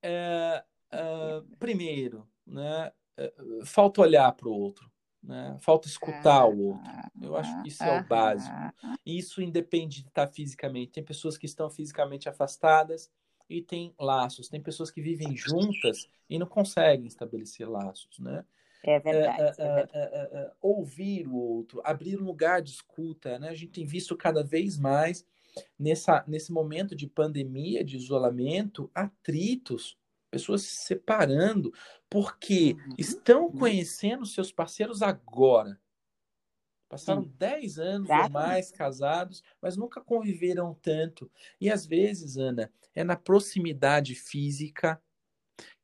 é, 0.02 0.64
é, 0.92 1.42
primeiro, 1.60 2.28
né, 2.46 2.92
é, 3.18 3.34
falta 3.66 4.02
olhar 4.02 4.32
para 4.32 4.48
o 4.48 4.54
outro. 4.54 4.92
Né? 5.28 5.58
Falta 5.60 5.90
escutar 5.90 6.46
o 6.46 6.58
outro. 6.70 6.92
Eu 7.22 7.36
acho 7.36 7.62
que 7.62 7.68
isso 7.68 7.84
é 7.84 8.00
o 8.00 8.08
básico. 8.08 8.56
Isso 9.06 9.42
independe 9.42 10.02
de 10.02 10.08
estar 10.08 10.26
fisicamente. 10.28 10.94
Tem 10.94 11.04
pessoas 11.04 11.38
que 11.38 11.46
estão 11.46 11.70
fisicamente 11.70 12.30
afastadas 12.30 13.12
e 13.50 13.62
tem 13.62 13.94
laços. 14.00 14.48
Tem 14.48 14.62
pessoas 14.62 14.90
que 14.90 15.02
vivem 15.02 15.36
juntas 15.36 16.08
e 16.30 16.40
não 16.40 16.48
conseguem 16.48 17.08
estabelecer 17.08 17.68
laços, 17.68 18.18
né? 18.20 18.46
É 18.82 19.00
verdade. 19.00 19.42
É, 19.42 19.46
é 19.46 19.76
verdade. 19.76 19.92
É, 19.94 20.52
ouvir 20.62 21.28
o 21.28 21.36
outro, 21.36 21.82
abrir 21.84 22.18
um 22.18 22.24
lugar 22.24 22.62
de 22.62 22.72
escuta. 22.72 23.38
Né? 23.38 23.50
A 23.50 23.56
gente 23.56 23.74
tem 23.74 23.86
visto 23.86 24.16
cada 24.16 24.44
vez 24.44 24.78
mais, 24.78 25.26
nessa, 25.78 26.24
nesse 26.26 26.54
momento 26.54 26.96
de 26.96 27.06
pandemia, 27.06 27.84
de 27.84 27.98
isolamento, 27.98 28.90
atritos, 28.96 29.98
pessoas 30.30 30.64
se 30.64 30.86
separando, 30.86 31.74
porque 32.10 32.74
uhum. 32.74 32.96
estão 32.98 33.46
uhum. 33.46 33.58
conhecendo 33.58 34.26
seus 34.26 34.52
parceiros 34.52 35.02
agora. 35.02 35.80
Passaram 36.90 37.24
Sim. 37.24 37.34
10 37.38 37.80
anos 37.80 38.10
ou 38.10 38.30
mais 38.30 38.72
casados, 38.72 39.44
mas 39.62 39.76
nunca 39.76 40.00
conviveram 40.00 40.74
tanto. 40.82 41.30
E 41.60 41.70
às 41.70 41.86
vezes, 41.86 42.38
Ana, 42.38 42.72
é 42.96 43.04
na 43.04 43.16
proximidade 43.16 44.16
física 44.16 45.02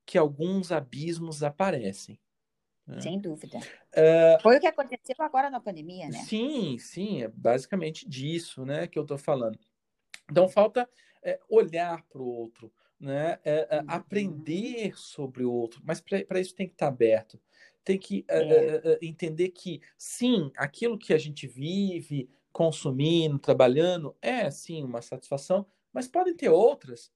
que 0.06 0.18
alguns 0.18 0.72
abismos 0.72 1.44
aparecem. 1.44 2.20
Né? 2.88 3.02
Sem 3.02 3.20
dúvida. 3.20 3.58
Uh, 3.58 4.42
Foi 4.42 4.58
o 4.58 4.60
que 4.60 4.68
aconteceu 4.68 5.16
agora 5.20 5.50
na 5.50 5.60
pandemia, 5.60 6.10
né? 6.10 6.20
Sim, 6.24 6.78
sim, 6.78 7.24
é 7.24 7.28
basicamente 7.28 8.08
disso 8.08 8.66
né, 8.66 8.88
que 8.88 8.98
eu 8.98 9.04
estou 9.04 9.18
falando. 9.18 9.60
Então, 10.30 10.48
falta 10.48 10.90
é, 11.22 11.40
olhar 11.50 12.04
para 12.10 12.22
o 12.22 12.28
outro, 12.28 12.72
né, 13.04 13.40
é, 13.44 13.68
é, 13.70 13.80
uhum. 13.82 13.86
aprender 13.88 14.98
sobre 14.98 15.44
o 15.44 15.52
outro, 15.52 15.82
mas 15.84 16.02
para 16.02 16.40
isso 16.40 16.56
tem 16.56 16.68
que 16.68 16.74
estar 16.74 16.88
tá 16.88 16.92
aberto. 16.92 17.40
Tem 17.84 17.98
que 17.98 18.24
é. 18.30 18.98
entender 19.02 19.50
que, 19.50 19.82
sim, 19.98 20.52
aquilo 20.56 20.98
que 20.98 21.14
a 21.14 21.18
gente 21.18 21.46
vive, 21.46 22.30
consumindo, 22.52 23.38
trabalhando, 23.38 24.16
é, 24.22 24.50
sim, 24.50 24.84
uma 24.84 25.02
satisfação, 25.02 25.66
mas 25.92 26.08
podem 26.08 26.34
ter 26.34 26.50
outras 26.50 27.12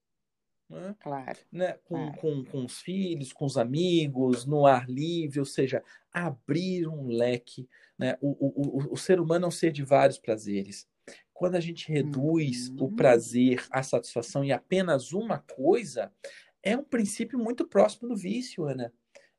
né? 0.68 0.94
Claro. 1.00 1.38
Né? 1.50 1.72
Com, 1.84 1.94
claro. 1.94 2.16
Com, 2.20 2.44
com 2.44 2.64
os 2.64 2.80
filhos, 2.80 3.32
com 3.32 3.46
os 3.46 3.56
amigos, 3.56 4.44
no 4.44 4.66
ar 4.66 4.88
livre, 4.88 5.38
ou 5.38 5.46
seja, 5.46 5.82
abrir 6.12 6.86
um 6.86 7.08
leque. 7.08 7.68
Né? 7.98 8.16
O, 8.20 8.28
o, 8.28 8.90
o, 8.90 8.92
o 8.92 8.96
ser 8.96 9.20
humano 9.20 9.46
é 9.46 9.48
um 9.48 9.52
ser 9.52 9.72
de 9.72 9.82
vários 9.82 10.18
prazeres. 10.18 10.86
Quando 11.38 11.54
a 11.54 11.60
gente 11.60 11.88
reduz 11.88 12.68
uhum. 12.70 12.86
o 12.86 12.92
prazer, 12.92 13.64
a 13.70 13.80
satisfação 13.80 14.42
em 14.42 14.50
apenas 14.50 15.12
uma 15.12 15.38
coisa, 15.38 16.12
é 16.60 16.76
um 16.76 16.82
princípio 16.82 17.38
muito 17.38 17.64
próximo 17.64 18.08
do 18.08 18.16
vício, 18.16 18.64
Ana. 18.64 18.92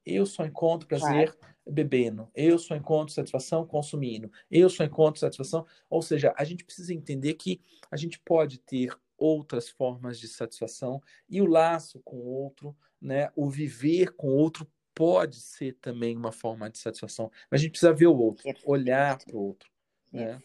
Eu 0.06 0.26
só 0.26 0.46
encontro 0.46 0.88
prazer 0.88 1.34
claro. 1.34 1.54
bebendo. 1.70 2.32
Eu 2.34 2.58
só 2.58 2.74
encontro 2.74 3.14
satisfação 3.14 3.68
consumindo. 3.68 4.32
Eu 4.50 4.70
só 4.70 4.86
encontro 4.86 5.20
satisfação. 5.20 5.66
Ou 5.90 6.02
seja, 6.02 6.34
a 6.38 6.46
gente 6.46 6.64
precisa 6.64 6.94
entender 6.94 7.34
que 7.34 7.62
a 7.92 7.98
gente 7.98 8.18
pode 8.18 8.60
ter 8.60 8.98
outras 9.18 9.68
formas 9.68 10.18
de 10.18 10.30
satisfação 10.30 11.04
e 11.28 11.42
o 11.42 11.46
laço 11.46 12.00
com 12.06 12.16
o 12.16 12.28
outro, 12.28 12.74
né, 13.02 13.30
o 13.36 13.50
viver 13.50 14.14
com 14.14 14.30
o 14.30 14.38
outro 14.38 14.66
pode 14.96 15.36
ser 15.36 15.74
também 15.82 16.16
uma 16.16 16.32
forma 16.32 16.70
de 16.70 16.78
satisfação, 16.78 17.30
mas 17.52 17.60
a 17.60 17.62
gente 17.62 17.72
precisa 17.72 17.92
ver 17.92 18.08
o 18.08 18.18
outro, 18.18 18.44
Perfeito. 18.44 18.72
olhar 18.72 19.18
para 19.18 19.36
o 19.36 19.42
outro. 19.42 19.70
Né? 20.14 20.42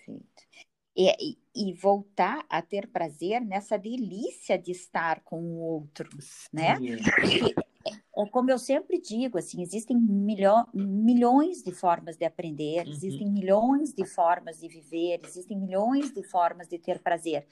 E, 0.96 1.37
e, 1.54 1.72
voltar 1.72 2.46
a 2.48 2.62
ter 2.62 2.87
prazer 2.87 3.40
nessa 3.40 3.76
delícia 3.76 4.57
de 4.57 4.70
estar 4.70 5.20
com 5.24 5.40
o 5.40 5.59
outro, 5.59 6.09
né? 6.52 6.76
Sim. 6.76 6.90
né? 6.90 6.98
É, 7.85 8.22
é 8.22 8.26
como 8.30 8.50
eu 8.50 8.59
sempre 8.59 9.00
digo, 9.00 9.37
assim, 9.37 9.61
existem 9.61 9.96
milho, 9.96 10.52
milhões 10.72 11.62
de 11.62 11.72
formas 11.72 12.16
de 12.16 12.24
aprender, 12.24 12.87
uhum. 12.87 12.92
existem 12.92 13.30
milhões 13.30 13.92
de 13.92 14.04
formas 14.04 14.61
de 14.61 14.68
viver, 14.68 15.20
existem 15.24 15.59
milhões 15.59 16.12
de 16.12 16.22
formas 16.22 16.68
de 16.68 16.78
ter 16.78 17.00
prazer. 17.00 17.46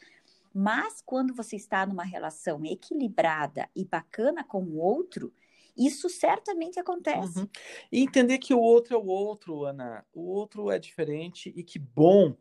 Mas 0.55 1.03
quando 1.05 1.35
você 1.35 1.57
está 1.57 1.85
numa 1.87 2.05
relação 2.05 2.65
equilibrada 2.65 3.69
e 3.75 3.85
bacana 3.85 4.45
com 4.45 4.63
o 4.63 4.79
outro, 4.79 5.33
isso 5.77 6.09
certamente 6.09 6.79
acontece. 6.79 7.41
Uhum. 7.41 7.49
E 7.91 8.03
entender 8.03 8.39
que 8.39 8.53
o 8.53 8.61
outro 8.61 8.95
é 8.95 8.99
o 8.99 9.07
outro, 9.07 9.65
Ana. 9.65 10.05
O 10.13 10.31
outro 10.31 10.71
é 10.71 10.79
diferente 10.79 11.53
e 11.57 11.63
que 11.63 11.79
bom 11.79 12.37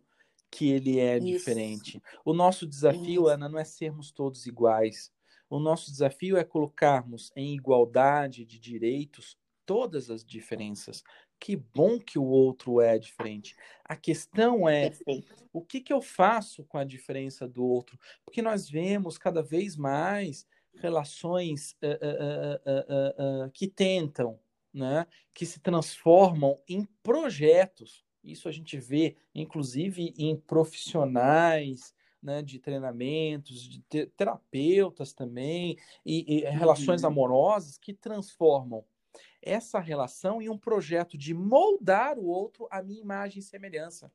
que 0.52 0.70
ele 0.70 1.00
é 1.00 1.18
isso. 1.18 1.28
diferente. 1.28 2.04
O 2.26 2.34
nosso 2.34 2.68
desafio, 2.68 3.24
isso. 3.24 3.28
Ana, 3.28 3.48
não 3.48 3.58
é 3.58 3.64
sermos 3.64 4.12
todos 4.12 4.46
iguais. 4.46 5.12
O 5.50 5.60
nosso 5.60 5.90
desafio 5.90 6.38
é 6.38 6.44
colocarmos 6.44 7.32
em 7.36 7.56
igualdade 7.56 8.46
de 8.46 8.60
direitos 8.60 9.38
todas 9.66 10.10
as 10.10 10.24
diferenças, 10.26 11.04
que 11.40 11.56
bom 11.56 12.00
que 12.00 12.20
o 12.20 12.26
outro 12.26 12.82
é 12.82 13.00
diferente. 13.00 13.56
A 13.84 13.96
questão 13.96 14.68
é 14.68 14.90
Perfeito. 14.90 15.34
o 15.52 15.62
que, 15.62 15.82
que 15.82 15.92
eu 15.92 16.02
faço 16.02 16.64
com 16.66 16.78
a 16.78 16.84
diferença 16.84 17.48
do 17.48 17.66
outro? 17.66 17.98
Porque 18.24 18.42
nós 18.42 18.70
vemos 18.70 19.18
cada 19.18 19.42
vez 19.42 19.76
mais 19.76 20.46
relações 20.76 21.76
uh, 21.82 23.46
uh, 23.46 23.46
uh, 23.46 23.52
que 23.52 23.68
tentam, 23.68 24.40
né, 24.74 25.08
que 25.34 25.46
se 25.46 25.60
transformam 25.60 26.60
em 26.68 26.86
projetos. 27.04 28.06
Isso 28.24 28.48
a 28.48 28.52
gente 28.52 28.78
vê, 28.78 29.16
inclusive, 29.34 30.14
em 30.18 30.36
profissionais 30.36 31.94
né, 32.22 32.42
de 32.42 32.60
treinamentos, 32.60 33.64
de 33.64 33.82
terapeutas 34.16 35.12
também, 35.12 35.78
e, 36.06 36.40
e 36.40 36.50
relações 36.50 37.02
uhum. 37.02 37.10
amorosas 37.10 37.78
que 37.78 37.94
transformam 37.94 38.86
essa 39.42 39.80
relação 39.80 40.42
em 40.42 40.50
um 40.50 40.58
projeto 40.58 41.18
de 41.18 41.34
moldar 41.34 42.20
o 42.20 42.26
outro 42.28 42.68
à 42.70 42.82
minha 42.82 43.02
imagem 43.02 43.40
e 43.40 43.44
semelhança. 43.44 44.12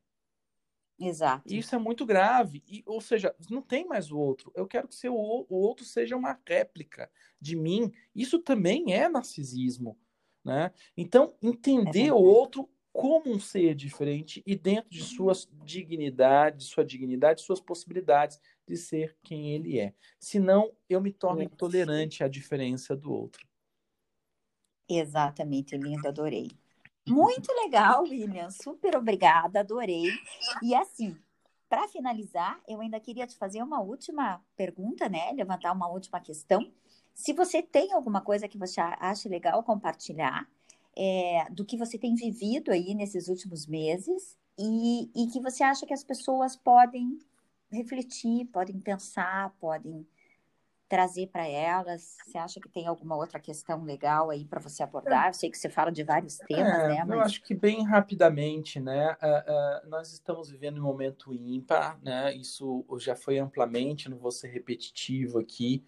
Exato. 0.99 1.53
Isso 1.53 1.75
é 1.75 1.77
muito 1.77 2.05
grave. 2.05 2.63
E, 2.67 2.81
ou 2.85 2.99
seja, 3.01 3.35
não 3.49 3.61
tem 3.61 3.85
mais 3.85 4.11
o 4.11 4.17
outro. 4.17 4.51
Eu 4.55 4.65
quero 4.65 4.87
que 4.87 4.95
seu, 4.95 5.13
o 5.13 5.45
outro 5.49 5.85
seja 5.85 6.15
uma 6.15 6.39
réplica 6.47 7.11
de 7.39 7.55
mim. 7.55 7.91
Isso 8.15 8.39
também 8.39 8.93
é 8.93 9.07
narcisismo. 9.07 9.97
Né? 10.43 10.71
Então, 10.95 11.35
entender 11.41 12.07
é 12.07 12.13
o 12.13 12.17
outro 12.17 12.69
como 12.97 13.31
um 13.31 13.39
ser 13.39 13.75
diferente 13.75 14.41
e 14.43 14.55
dentro 14.55 14.89
de 14.89 15.03
sua 15.03 15.31
dignidade, 15.63 16.63
sua 16.63 16.83
dignidade, 16.83 17.43
suas 17.43 17.61
possibilidades 17.61 18.41
de 18.65 18.75
ser 18.75 19.15
quem 19.21 19.51
ele 19.51 19.79
é. 19.79 19.93
Senão, 20.19 20.71
eu 20.89 20.99
me 20.99 21.13
torno 21.13 21.43
intolerante 21.43 22.23
à 22.23 22.27
diferença 22.27 22.95
do 22.95 23.13
outro. 23.13 23.47
Exatamente, 24.89 25.77
lindo, 25.77 26.07
adorei. 26.07 26.49
Muito 27.07 27.53
legal, 27.53 28.01
William. 28.01 28.49
Super 28.49 28.95
obrigada, 28.95 29.59
adorei. 29.59 30.09
E 30.63 30.73
assim, 30.73 31.15
para 31.69 31.87
finalizar, 31.87 32.59
eu 32.67 32.81
ainda 32.81 32.99
queria 32.99 33.27
te 33.27 33.37
fazer 33.37 33.61
uma 33.61 33.79
última 33.79 34.43
pergunta, 34.55 35.07
né? 35.07 35.31
Levantar 35.33 35.71
uma 35.71 35.87
última 35.87 36.19
questão. 36.19 36.73
Se 37.13 37.31
você 37.31 37.61
tem 37.61 37.93
alguma 37.93 38.21
coisa 38.21 38.47
que 38.47 38.57
você 38.57 38.81
acha 38.81 39.29
legal 39.29 39.61
compartilhar, 39.63 40.49
é, 40.97 41.45
do 41.51 41.63
que 41.63 41.77
você 41.77 41.97
tem 41.97 42.15
vivido 42.15 42.71
aí 42.71 42.95
nesses 42.95 43.27
últimos 43.27 43.67
meses 43.67 44.35
e, 44.57 45.11
e 45.15 45.27
que 45.31 45.39
você 45.39 45.63
acha 45.63 45.85
que 45.85 45.93
as 45.93 46.03
pessoas 46.03 46.55
podem 46.55 47.19
refletir, 47.71 48.45
podem 48.47 48.79
pensar, 48.79 49.53
podem 49.59 50.07
trazer 50.89 51.27
para 51.27 51.45
elas? 51.45 52.17
Você 52.25 52.37
acha 52.37 52.59
que 52.59 52.69
tem 52.69 52.87
alguma 52.87 53.15
outra 53.15 53.39
questão 53.39 53.83
legal 53.83 54.31
aí 54.31 54.45
para 54.45 54.59
você 54.59 54.81
abordar? 54.81 55.27
Eu 55.27 55.33
sei 55.33 55.51
que 55.51 55.57
você 55.57 55.69
fala 55.69 55.91
de 55.91 56.03
vários 56.03 56.37
temas, 56.37 56.79
é, 56.79 56.87
né? 56.87 57.05
Mas... 57.05 57.17
Eu 57.17 57.21
acho 57.21 57.43
que 57.43 57.53
bem 57.53 57.85
rapidamente, 57.85 58.79
né? 58.79 59.15
Uh, 59.21 59.85
uh, 59.85 59.89
nós 59.89 60.11
estamos 60.11 60.49
vivendo 60.49 60.79
um 60.79 60.83
momento 60.83 61.31
ímpar, 61.31 61.99
né? 62.01 62.33
Isso 62.33 62.83
já 62.97 63.15
foi 63.15 63.37
amplamente, 63.37 64.09
não 64.09 64.17
vou 64.17 64.31
ser 64.31 64.47
repetitivo 64.47 65.37
aqui, 65.37 65.85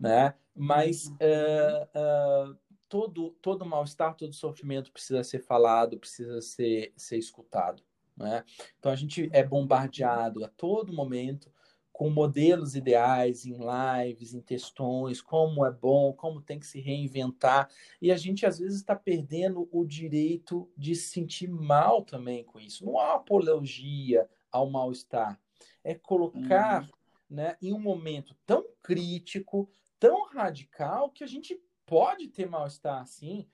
né? 0.00 0.32
Mas 0.54 1.08
uh, 1.08 2.56
todo 2.88 3.30
todo 3.42 3.64
mal-estar, 3.66 4.14
todo 4.14 4.32
sofrimento 4.32 4.92
precisa 4.92 5.22
ser 5.24 5.40
falado, 5.40 5.98
precisa 5.98 6.40
ser 6.40 6.92
ser 6.96 7.18
escutado. 7.18 7.82
Né? 8.16 8.44
Então 8.78 8.90
a 8.90 8.96
gente 8.96 9.28
é 9.32 9.44
bombardeado 9.44 10.44
a 10.44 10.48
todo 10.48 10.92
momento 10.92 11.50
com 11.96 12.10
modelos 12.10 12.74
ideais 12.74 13.46
em 13.46 13.56
lives, 13.56 14.34
em 14.34 14.40
textões, 14.42 15.22
como 15.22 15.64
é 15.64 15.70
bom, 15.70 16.12
como 16.12 16.42
tem 16.42 16.58
que 16.58 16.66
se 16.66 16.78
reinventar. 16.78 17.70
E 18.02 18.12
a 18.12 18.18
gente, 18.18 18.44
às 18.44 18.58
vezes, 18.58 18.80
está 18.80 18.94
perdendo 18.94 19.66
o 19.72 19.82
direito 19.82 20.70
de 20.76 20.94
se 20.94 21.08
sentir 21.08 21.48
mal 21.48 22.02
também 22.02 22.44
com 22.44 22.60
isso. 22.60 22.84
Não 22.84 22.98
há 22.98 23.14
apologia 23.14 24.28
ao 24.52 24.68
mal-estar. 24.68 25.40
É 25.82 25.94
colocar 25.94 26.82
uhum. 26.82 26.88
né, 27.30 27.56
em 27.62 27.72
um 27.72 27.80
momento 27.80 28.36
tão 28.44 28.62
crítico, 28.82 29.66
tão 29.98 30.26
radical, 30.28 31.08
que 31.08 31.24
a 31.24 31.26
gente 31.26 31.58
pode 31.86 32.28
ter 32.28 32.48
mal-estar 32.48 33.00
assim. 33.00 33.48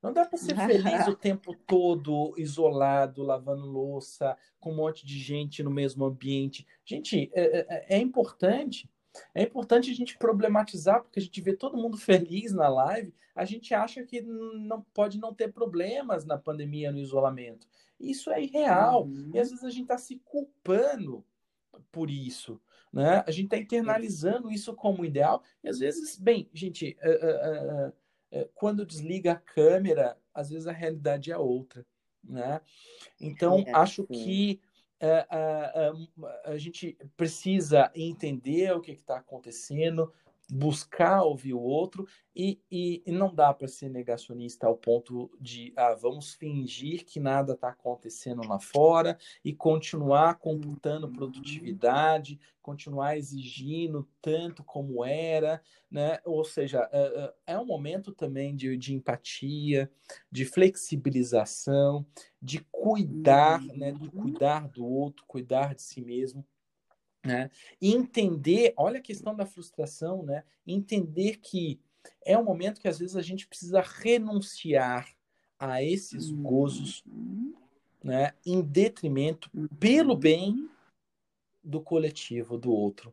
Não 0.00 0.12
dá 0.12 0.24
para 0.24 0.38
ser 0.38 0.54
feliz 0.66 1.08
o 1.08 1.16
tempo 1.16 1.54
todo 1.66 2.34
isolado, 2.36 3.22
lavando 3.22 3.66
louça, 3.66 4.36
com 4.60 4.70
um 4.70 4.76
monte 4.76 5.04
de 5.04 5.18
gente 5.18 5.62
no 5.62 5.70
mesmo 5.70 6.04
ambiente. 6.04 6.66
Gente, 6.84 7.30
é, 7.34 7.66
é, 7.68 7.96
é 7.96 7.98
importante 7.98 8.88
é 9.34 9.42
importante 9.42 9.90
a 9.90 9.94
gente 9.94 10.18
problematizar, 10.18 11.02
porque 11.02 11.18
a 11.18 11.22
gente 11.22 11.40
vê 11.40 11.52
todo 11.52 11.76
mundo 11.76 11.96
feliz 11.98 12.52
na 12.52 12.68
live, 12.68 13.12
a 13.34 13.44
gente 13.44 13.74
acha 13.74 14.02
que 14.04 14.20
não 14.20 14.82
pode 14.94 15.18
não 15.18 15.32
ter 15.32 15.52
problemas 15.52 16.24
na 16.24 16.36
pandemia, 16.36 16.90
no 16.90 16.98
isolamento. 16.98 17.68
Isso 17.98 18.30
é 18.30 18.42
irreal. 18.42 19.04
Uhum. 19.04 19.30
E 19.34 19.38
às 19.38 19.50
vezes 19.50 19.64
a 19.64 19.70
gente 19.70 19.82
está 19.82 19.98
se 19.98 20.16
culpando 20.24 21.24
por 21.92 22.10
isso. 22.10 22.60
Né? 22.98 23.22
A 23.24 23.30
gente 23.30 23.44
está 23.44 23.56
internalizando 23.56 24.50
isso 24.50 24.74
como 24.74 25.04
ideal. 25.04 25.44
E 25.62 25.68
às 25.68 25.78
vezes, 25.78 26.18
bem, 26.18 26.50
gente, 26.52 26.98
uh, 27.00 27.86
uh, 27.86 28.40
uh, 28.40 28.48
quando 28.56 28.84
desliga 28.84 29.32
a 29.34 29.36
câmera, 29.36 30.18
às 30.34 30.50
vezes 30.50 30.66
a 30.66 30.72
realidade 30.72 31.30
é 31.30 31.38
outra. 31.38 31.86
Né? 32.24 32.60
Então, 33.20 33.62
é, 33.64 33.70
acho 33.70 34.04
que 34.04 34.60
a, 35.00 35.06
é, 35.06 35.26
a, 35.30 35.72
é, 35.76 36.52
a, 36.52 36.58
gente 36.58 36.98
precisa 37.16 37.88
entender 37.94 38.72
o 38.72 38.80
que 38.80 38.90
está 38.90 39.18
acontecendo, 39.18 40.12
buscar 40.50 41.22
ouvir 41.22 41.52
o 41.52 41.60
outro 41.60 42.06
e, 42.34 42.60
e, 42.70 43.02
e 43.04 43.12
não 43.12 43.34
dá 43.34 43.52
para 43.52 43.68
ser 43.68 43.90
negacionista 43.90 44.66
ao 44.66 44.76
ponto 44.76 45.30
de 45.38 45.72
ah, 45.76 45.94
vamos 45.94 46.34
fingir 46.34 47.04
que 47.04 47.20
nada 47.20 47.52
está 47.52 47.68
acontecendo 47.68 48.46
lá 48.46 48.58
fora 48.58 49.18
e 49.44 49.52
continuar 49.52 50.38
computando 50.38 51.06
uhum. 51.06 51.12
produtividade, 51.12 52.40
continuar 52.62 53.16
exigindo 53.16 54.08
tanto 54.22 54.64
como 54.64 55.04
era, 55.04 55.60
né? 55.90 56.18
Ou 56.24 56.44
seja, 56.44 56.88
é, 56.92 57.34
é 57.48 57.58
um 57.58 57.66
momento 57.66 58.12
também 58.12 58.54
de, 58.54 58.76
de 58.76 58.94
empatia, 58.94 59.90
de 60.30 60.44
flexibilização, 60.44 62.06
de 62.40 62.60
cuidar, 62.70 63.62
né? 63.74 63.92
De 63.92 64.04
uhum. 64.04 64.22
cuidar 64.22 64.68
do 64.68 64.86
outro, 64.86 65.24
cuidar 65.26 65.74
de 65.74 65.82
si 65.82 66.00
mesmo. 66.00 66.46
Né? 67.24 67.50
E 67.80 67.92
entender, 67.94 68.72
olha 68.76 68.98
a 68.98 69.02
questão 69.02 69.34
da 69.34 69.44
frustração, 69.44 70.22
né? 70.22 70.44
Entender 70.66 71.38
que 71.38 71.80
é 72.24 72.38
um 72.38 72.44
momento 72.44 72.80
que 72.80 72.88
às 72.88 72.98
vezes 72.98 73.16
a 73.16 73.22
gente 73.22 73.46
precisa 73.46 73.80
renunciar 73.80 75.08
a 75.58 75.82
esses 75.82 76.30
uhum. 76.30 76.42
gozos, 76.42 77.04
né? 78.02 78.32
Em 78.46 78.62
detrimento, 78.62 79.50
pelo 79.78 80.14
uhum. 80.14 80.20
bem 80.20 80.70
do 81.62 81.80
coletivo, 81.80 82.56
do 82.56 82.72
outro. 82.72 83.12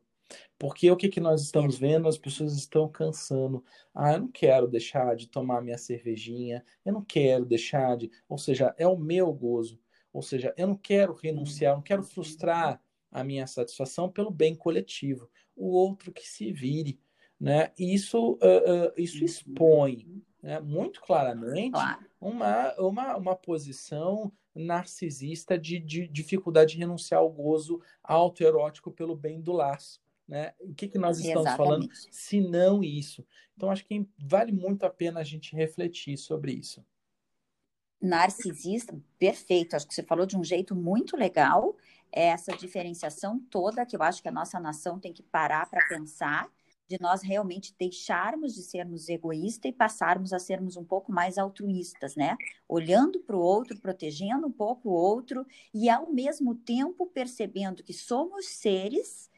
Porque 0.57 0.89
o 0.89 0.95
que, 0.95 1.09
que 1.09 1.19
nós 1.19 1.41
estamos 1.41 1.77
vendo? 1.77 2.07
As 2.07 2.17
pessoas 2.17 2.55
estão 2.55 2.87
cansando. 2.87 3.63
Ah, 3.93 4.13
eu 4.13 4.21
não 4.21 4.27
quero 4.27 4.67
deixar 4.67 5.15
de 5.15 5.27
tomar 5.27 5.61
minha 5.61 5.77
cervejinha, 5.77 6.63
eu 6.83 6.93
não 6.93 7.03
quero 7.03 7.45
deixar 7.45 7.97
de. 7.97 8.09
Ou 8.27 8.37
seja, 8.37 8.73
é 8.77 8.87
o 8.87 8.97
meu 8.97 9.31
gozo. 9.33 9.79
Ou 10.13 10.21
seja, 10.21 10.53
eu 10.57 10.67
não 10.67 10.77
quero 10.77 11.13
renunciar, 11.13 11.75
não 11.75 11.81
quero 11.81 12.01
frustrar 12.01 12.81
a 13.15 13.23
minha 13.23 13.47
satisfação 13.47 14.09
pelo 14.09 14.29
bem 14.29 14.53
coletivo, 14.53 15.29
o 15.55 15.69
outro 15.69 16.11
que 16.11 16.27
se 16.27 16.51
vire. 16.51 16.99
Né? 17.39 17.71
Isso, 17.79 18.33
uh, 18.33 18.87
uh, 18.87 18.93
isso 18.97 19.19
uhum. 19.19 19.25
expõe 19.25 20.23
né, 20.43 20.59
muito 20.59 21.01
claramente 21.01 21.71
claro. 21.71 22.05
uma, 22.19 22.73
uma, 22.77 23.15
uma 23.15 23.35
posição 23.35 24.33
narcisista 24.53 25.57
de, 25.57 25.79
de 25.79 26.09
dificuldade 26.09 26.73
de 26.73 26.79
renunciar 26.79 27.21
ao 27.21 27.31
gozo 27.31 27.81
autoerótico 28.03 28.91
pelo 28.91 29.15
bem 29.15 29.39
do 29.39 29.53
laço. 29.53 30.01
Né? 30.27 30.53
O 30.59 30.73
que, 30.73 30.89
que 30.89 30.97
nós 30.97 31.17
estamos 31.17 31.47
Exatamente. 31.47 31.57
falando, 31.57 31.89
se 32.11 32.41
não 32.41 32.83
isso? 32.83 33.25
Então, 33.55 33.71
acho 33.71 33.85
que 33.85 34.05
vale 34.17 34.51
muito 34.51 34.85
a 34.85 34.89
pena 34.89 35.21
a 35.21 35.23
gente 35.23 35.55
refletir 35.55 36.17
sobre 36.17 36.51
isso. 36.51 36.85
Narcisista, 38.01 38.99
perfeito. 39.17 39.73
Acho 39.73 39.87
que 39.87 39.95
você 39.95 40.03
falou 40.03 40.25
de 40.25 40.37
um 40.37 40.43
jeito 40.43 40.75
muito 40.75 41.15
legal 41.15 41.77
essa 42.15 42.55
diferenciação 42.55 43.39
toda 43.49 43.85
que 43.85 43.95
eu 43.95 44.01
acho 44.01 44.21
que 44.21 44.29
a 44.29 44.31
nossa 44.31 44.59
nação 44.59 44.99
tem 44.99 45.11
que 45.11 45.21
parar 45.21 45.69
para 45.69 45.85
pensar, 45.87 46.49
de 46.87 47.01
nós 47.01 47.21
realmente 47.21 47.75
deixarmos 47.77 48.53
de 48.53 48.61
sermos 48.61 49.09
egoístas 49.09 49.69
e 49.69 49.73
passarmos 49.73 50.31
a 50.31 50.39
sermos 50.39 50.77
um 50.77 50.83
pouco 50.83 51.11
mais 51.11 51.37
altruístas, 51.37 52.15
né? 52.15 52.37
Olhando 52.69 53.19
para 53.19 53.35
o 53.35 53.39
outro, 53.39 53.79
protegendo 53.79 54.47
um 54.47 54.51
pouco 54.51 54.89
o 54.89 54.93
outro 54.93 55.45
e 55.73 55.89
ao 55.89 56.11
mesmo 56.11 56.55
tempo 56.55 57.07
percebendo 57.07 57.83
que 57.83 57.93
somos 57.93 58.45
seres 58.47 59.29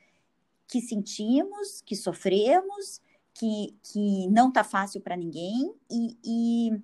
que 0.68 0.82
sentimos, 0.82 1.82
que 1.86 1.96
sofremos, 1.96 3.02
que, 3.34 3.78
que 3.82 4.28
não 4.28 4.50
está 4.50 4.64
fácil 4.64 5.00
para 5.00 5.16
ninguém 5.16 5.74
e, 5.90 6.18
e 6.24 6.82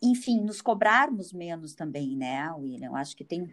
enfim, 0.00 0.40
nos 0.40 0.60
cobrarmos 0.60 1.32
menos 1.32 1.74
também, 1.74 2.16
né, 2.16 2.52
William? 2.52 2.92
Acho 2.92 3.16
que 3.16 3.24
tem 3.24 3.50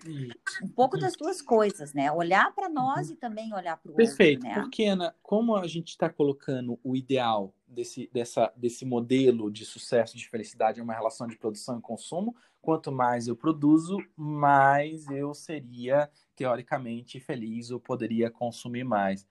um 0.64 0.68
pouco 0.68 0.98
das 0.98 1.16
duas 1.16 1.42
coisas, 1.42 1.94
né? 1.94 2.12
Olhar 2.12 2.54
para 2.54 2.70
nós 2.70 3.08
uhum. 3.08 3.14
e 3.14 3.18
também 3.18 3.54
olhar 3.54 3.78
para 3.78 3.90
o 3.90 3.94
outro. 3.94 4.06
Perfeito, 4.06 4.44
né? 4.44 4.54
porque, 4.54 4.86
Ana, 4.86 5.16
como 5.24 5.56
a 5.56 5.68
gente 5.68 5.90
está 5.90 6.08
colocando 6.08 6.80
o 6.84 6.96
ideal 6.96 7.54
desse, 7.68 8.10
dessa, 8.14 8.54
desse 8.56 8.86
modelo 8.86 9.52
de 9.52 9.66
sucesso, 9.66 10.16
de 10.16 10.30
felicidade, 10.30 10.80
em 10.80 10.84
uma 10.84 10.94
relação 10.94 11.28
de 11.28 11.36
produção 11.36 11.80
e 11.80 11.82
consumo, 11.82 12.36
quanto 12.62 12.92
mais 12.92 13.28
eu 13.28 13.36
produzo, 13.36 13.98
mais 14.16 15.08
eu 15.10 15.34
seria, 15.34 16.10
teoricamente, 16.36 17.20
feliz 17.20 17.72
ou 17.72 17.80
poderia 17.80 18.30
consumir 18.30 18.84
mais. 18.84 19.28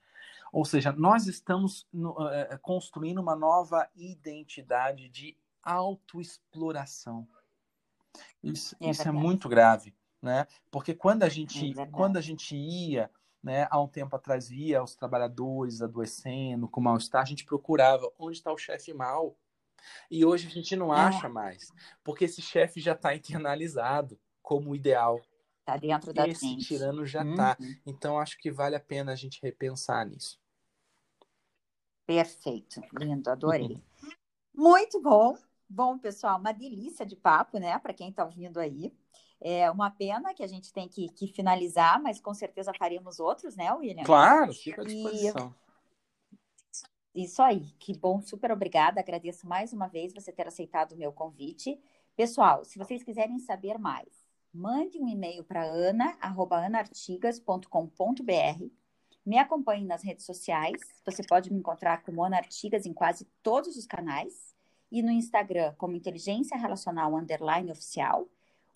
Ou 0.53 0.65
seja, 0.65 0.93
nós 0.93 1.27
estamos 1.27 1.87
no, 1.93 2.29
é, 2.29 2.57
construindo 2.59 3.19
uma 3.19 3.35
nova 3.35 3.89
identidade 3.97 5.09
de 5.09 5.37
autoexploração. 5.65 7.27
Isso 8.43 8.77
é, 8.81 8.91
isso 8.91 9.09
é 9.09 9.13
muito 9.13 9.49
grave, 9.49 9.95
né? 10.21 10.47
Porque 10.71 10.95
quando 10.95 11.23
a 11.23 11.29
gente, 11.29 11.79
é 11.79 11.87
quando 11.87 12.17
a 12.17 12.21
gente 12.21 12.55
ia, 12.55 13.11
né, 13.43 13.67
há 13.71 13.81
um 13.81 13.89
tempo 13.89 14.15
atrás 14.15 14.49
via 14.49 14.83
os 14.83 14.95
trabalhadores 14.95 15.83
adoecendo 15.83 16.69
com 16.69 16.81
mal-estar, 16.81 17.23
a 17.23 17.27
gente 17.27 17.45
procurava 17.45 18.11
onde 18.19 18.37
está 18.37 18.53
o 18.53 18.59
chefe 18.59 18.93
mal. 18.93 19.37
E 20.11 20.25
hoje 20.25 20.47
a 20.47 20.51
gente 20.51 20.75
não 20.77 20.95
é. 20.95 20.99
acha 20.99 21.29
mais, 21.29 21.71
porque 22.03 22.25
esse 22.25 22.41
chefe 22.41 22.81
já 22.81 22.93
está 22.93 23.15
internalizado 23.15 24.19
como 24.43 24.75
ideal. 24.75 25.21
Está 25.61 25.79
dentro 25.79 26.13
da 26.13 26.29
Esse 26.29 26.47
gente. 26.47 26.67
tirano 26.67 27.07
já 27.07 27.25
está. 27.25 27.57
Uhum. 27.59 27.75
Então 27.87 28.19
acho 28.19 28.39
que 28.39 28.51
vale 28.51 28.77
a 28.77 28.81
pena 28.81 29.13
a 29.13 29.17
gente 29.17 29.41
repensar 29.43 30.07
nisso. 30.07 30.39
Perfeito, 32.07 32.83
lindo, 32.99 33.31
adorei. 33.31 33.83
Uhum. 34.03 34.13
Muito 34.55 35.01
bom. 35.01 35.37
Bom, 35.69 35.99
pessoal, 35.99 36.39
uma 36.39 36.53
delícia 36.53 37.05
de 37.05 37.17
papo, 37.17 37.59
né? 37.59 37.79
Para 37.79 37.95
quem 37.95 38.11
está 38.11 38.25
ouvindo 38.25 38.59
aí. 38.59 38.93
É 39.41 39.71
uma 39.71 39.91
pena 39.91 40.33
que 40.33 40.43
a 40.43 40.47
gente 40.47 40.73
tem 40.73 40.89
que, 40.89 41.09
que, 41.11 41.27
finalizar, 41.27 42.01
mas 42.01 42.21
com 42.21 42.33
certeza 42.33 42.73
faremos 42.79 43.21
outros, 43.21 43.57
né, 43.57 43.73
William? 43.75 44.05
Claro, 44.05 44.55
fica 44.55 44.83
à 44.83 44.85
disposição. 44.85 45.55
E... 47.15 47.25
Isso 47.25 47.43
aí, 47.43 47.67
que 47.79 47.97
bom, 47.97 48.21
super 48.21 48.51
obrigada. 48.51 49.01
Agradeço 49.01 49.47
mais 49.47 49.73
uma 49.73 49.87
vez 49.87 50.13
você 50.13 50.33
ter 50.33 50.49
aceitado 50.49 50.93
o 50.93 50.97
meu 50.97 51.13
convite. 51.13 51.79
Pessoal, 52.17 52.65
se 52.65 52.79
vocês 52.79 53.03
quiserem 53.03 53.39
saber 53.39 53.79
mais, 53.79 54.09
mande 54.53 54.99
um 54.99 55.09
e-mail 55.09 55.45
para 55.45 55.65
ana@anartigas.com.br. 55.65 58.65
Me 59.27 59.39
acompanhe 59.39 59.85
nas 59.85 60.03
redes 60.03 60.25
sociais. 60.25 60.81
Você 61.05 61.23
pode 61.23 61.53
me 61.53 61.59
encontrar 61.59 62.03
como 62.03 62.25
Ana 62.25 62.39
Artigas 62.39 62.87
em 62.87 62.93
quase 62.93 63.27
todos 63.43 63.77
os 63.77 63.87
canais 63.87 64.54
e 64.95 65.03
no 65.03 65.11
Instagram 65.11 65.75
como 65.77 65.97
Inteligência 65.97 66.57
Relacional 66.57 67.17
Underline 67.17 67.73
Oficial. 67.73 68.29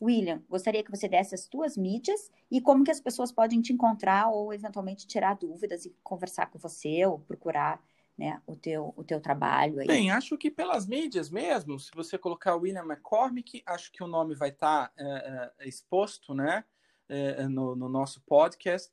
William, 0.02 0.42
gostaria 0.48 0.82
que 0.82 0.90
você 0.90 1.08
desse 1.08 1.32
as 1.32 1.46
tuas 1.46 1.76
mídias 1.76 2.28
e 2.50 2.60
como 2.60 2.82
que 2.82 2.90
as 2.90 3.00
pessoas 3.00 3.30
podem 3.30 3.62
te 3.62 3.72
encontrar 3.72 4.28
ou 4.28 4.52
eventualmente 4.52 5.06
tirar 5.06 5.34
dúvidas 5.34 5.86
e 5.86 5.94
conversar 6.02 6.46
com 6.46 6.58
você 6.58 7.06
ou 7.06 7.20
procurar 7.20 7.80
né, 8.16 8.42
o, 8.48 8.56
teu, 8.56 8.92
o 8.96 9.04
teu 9.04 9.20
trabalho 9.20 9.78
aí. 9.78 9.86
Bem, 9.86 10.10
acho 10.10 10.36
que 10.36 10.50
pelas 10.50 10.88
mídias 10.88 11.30
mesmo, 11.30 11.78
se 11.78 11.92
você 11.94 12.18
colocar 12.18 12.56
William 12.56 12.82
McCormick, 12.84 13.62
acho 13.64 13.92
que 13.92 14.02
o 14.02 14.08
nome 14.08 14.34
vai 14.34 14.48
estar 14.48 14.88
tá, 14.88 14.92
é, 14.98 15.52
é, 15.60 15.68
exposto 15.68 16.34
né, 16.34 16.64
é, 17.08 17.46
no, 17.46 17.76
no, 17.76 17.88
nosso 17.88 18.20
podcast. 18.22 18.92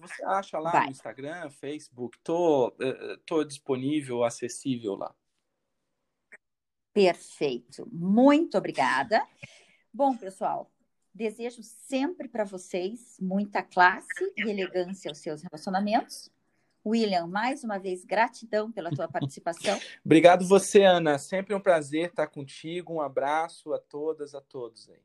você 0.00 0.24
acha 0.24 0.58
lá 0.58 0.72
vai. 0.72 0.86
no 0.86 0.90
Instagram, 0.90 1.50
Facebook, 1.50 2.18
tô, 2.24 2.74
tô 3.24 3.44
disponível, 3.44 4.24
acessível 4.24 4.96
lá. 4.96 5.14
Perfeito. 6.92 7.88
Muito 7.90 8.56
obrigada. 8.58 9.26
Bom, 9.92 10.16
pessoal, 10.16 10.70
desejo 11.14 11.62
sempre 11.62 12.28
para 12.28 12.44
vocês 12.44 13.16
muita 13.20 13.62
classe 13.62 14.32
e 14.36 14.42
elegância 14.42 15.10
aos 15.10 15.18
seus 15.18 15.42
relacionamentos. 15.42 16.30
William, 16.84 17.26
mais 17.26 17.62
uma 17.62 17.78
vez, 17.78 18.04
gratidão 18.04 18.70
pela 18.72 18.90
tua 18.90 19.06
participação. 19.06 19.78
Obrigado 20.04 20.46
você, 20.46 20.82
Ana. 20.82 21.16
Sempre 21.18 21.54
um 21.54 21.60
prazer 21.60 22.08
estar 22.08 22.26
contigo. 22.26 22.94
Um 22.94 23.00
abraço 23.00 23.72
a 23.72 23.78
todas, 23.78 24.34
a 24.34 24.40
todos 24.40 24.90
aí. 24.90 25.00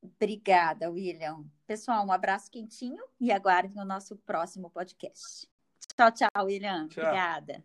Obrigada, 0.00 0.90
William. 0.90 1.44
Pessoal, 1.66 2.06
um 2.06 2.12
abraço 2.12 2.50
quentinho 2.50 3.04
e 3.20 3.30
aguardem 3.30 3.78
o 3.80 3.84
nosso 3.84 4.16
próximo 4.16 4.70
podcast. 4.70 5.48
Tchau, 5.94 6.12
tchau, 6.12 6.44
William. 6.44 6.88
Tchau. 6.88 7.04
Obrigada. 7.04 7.64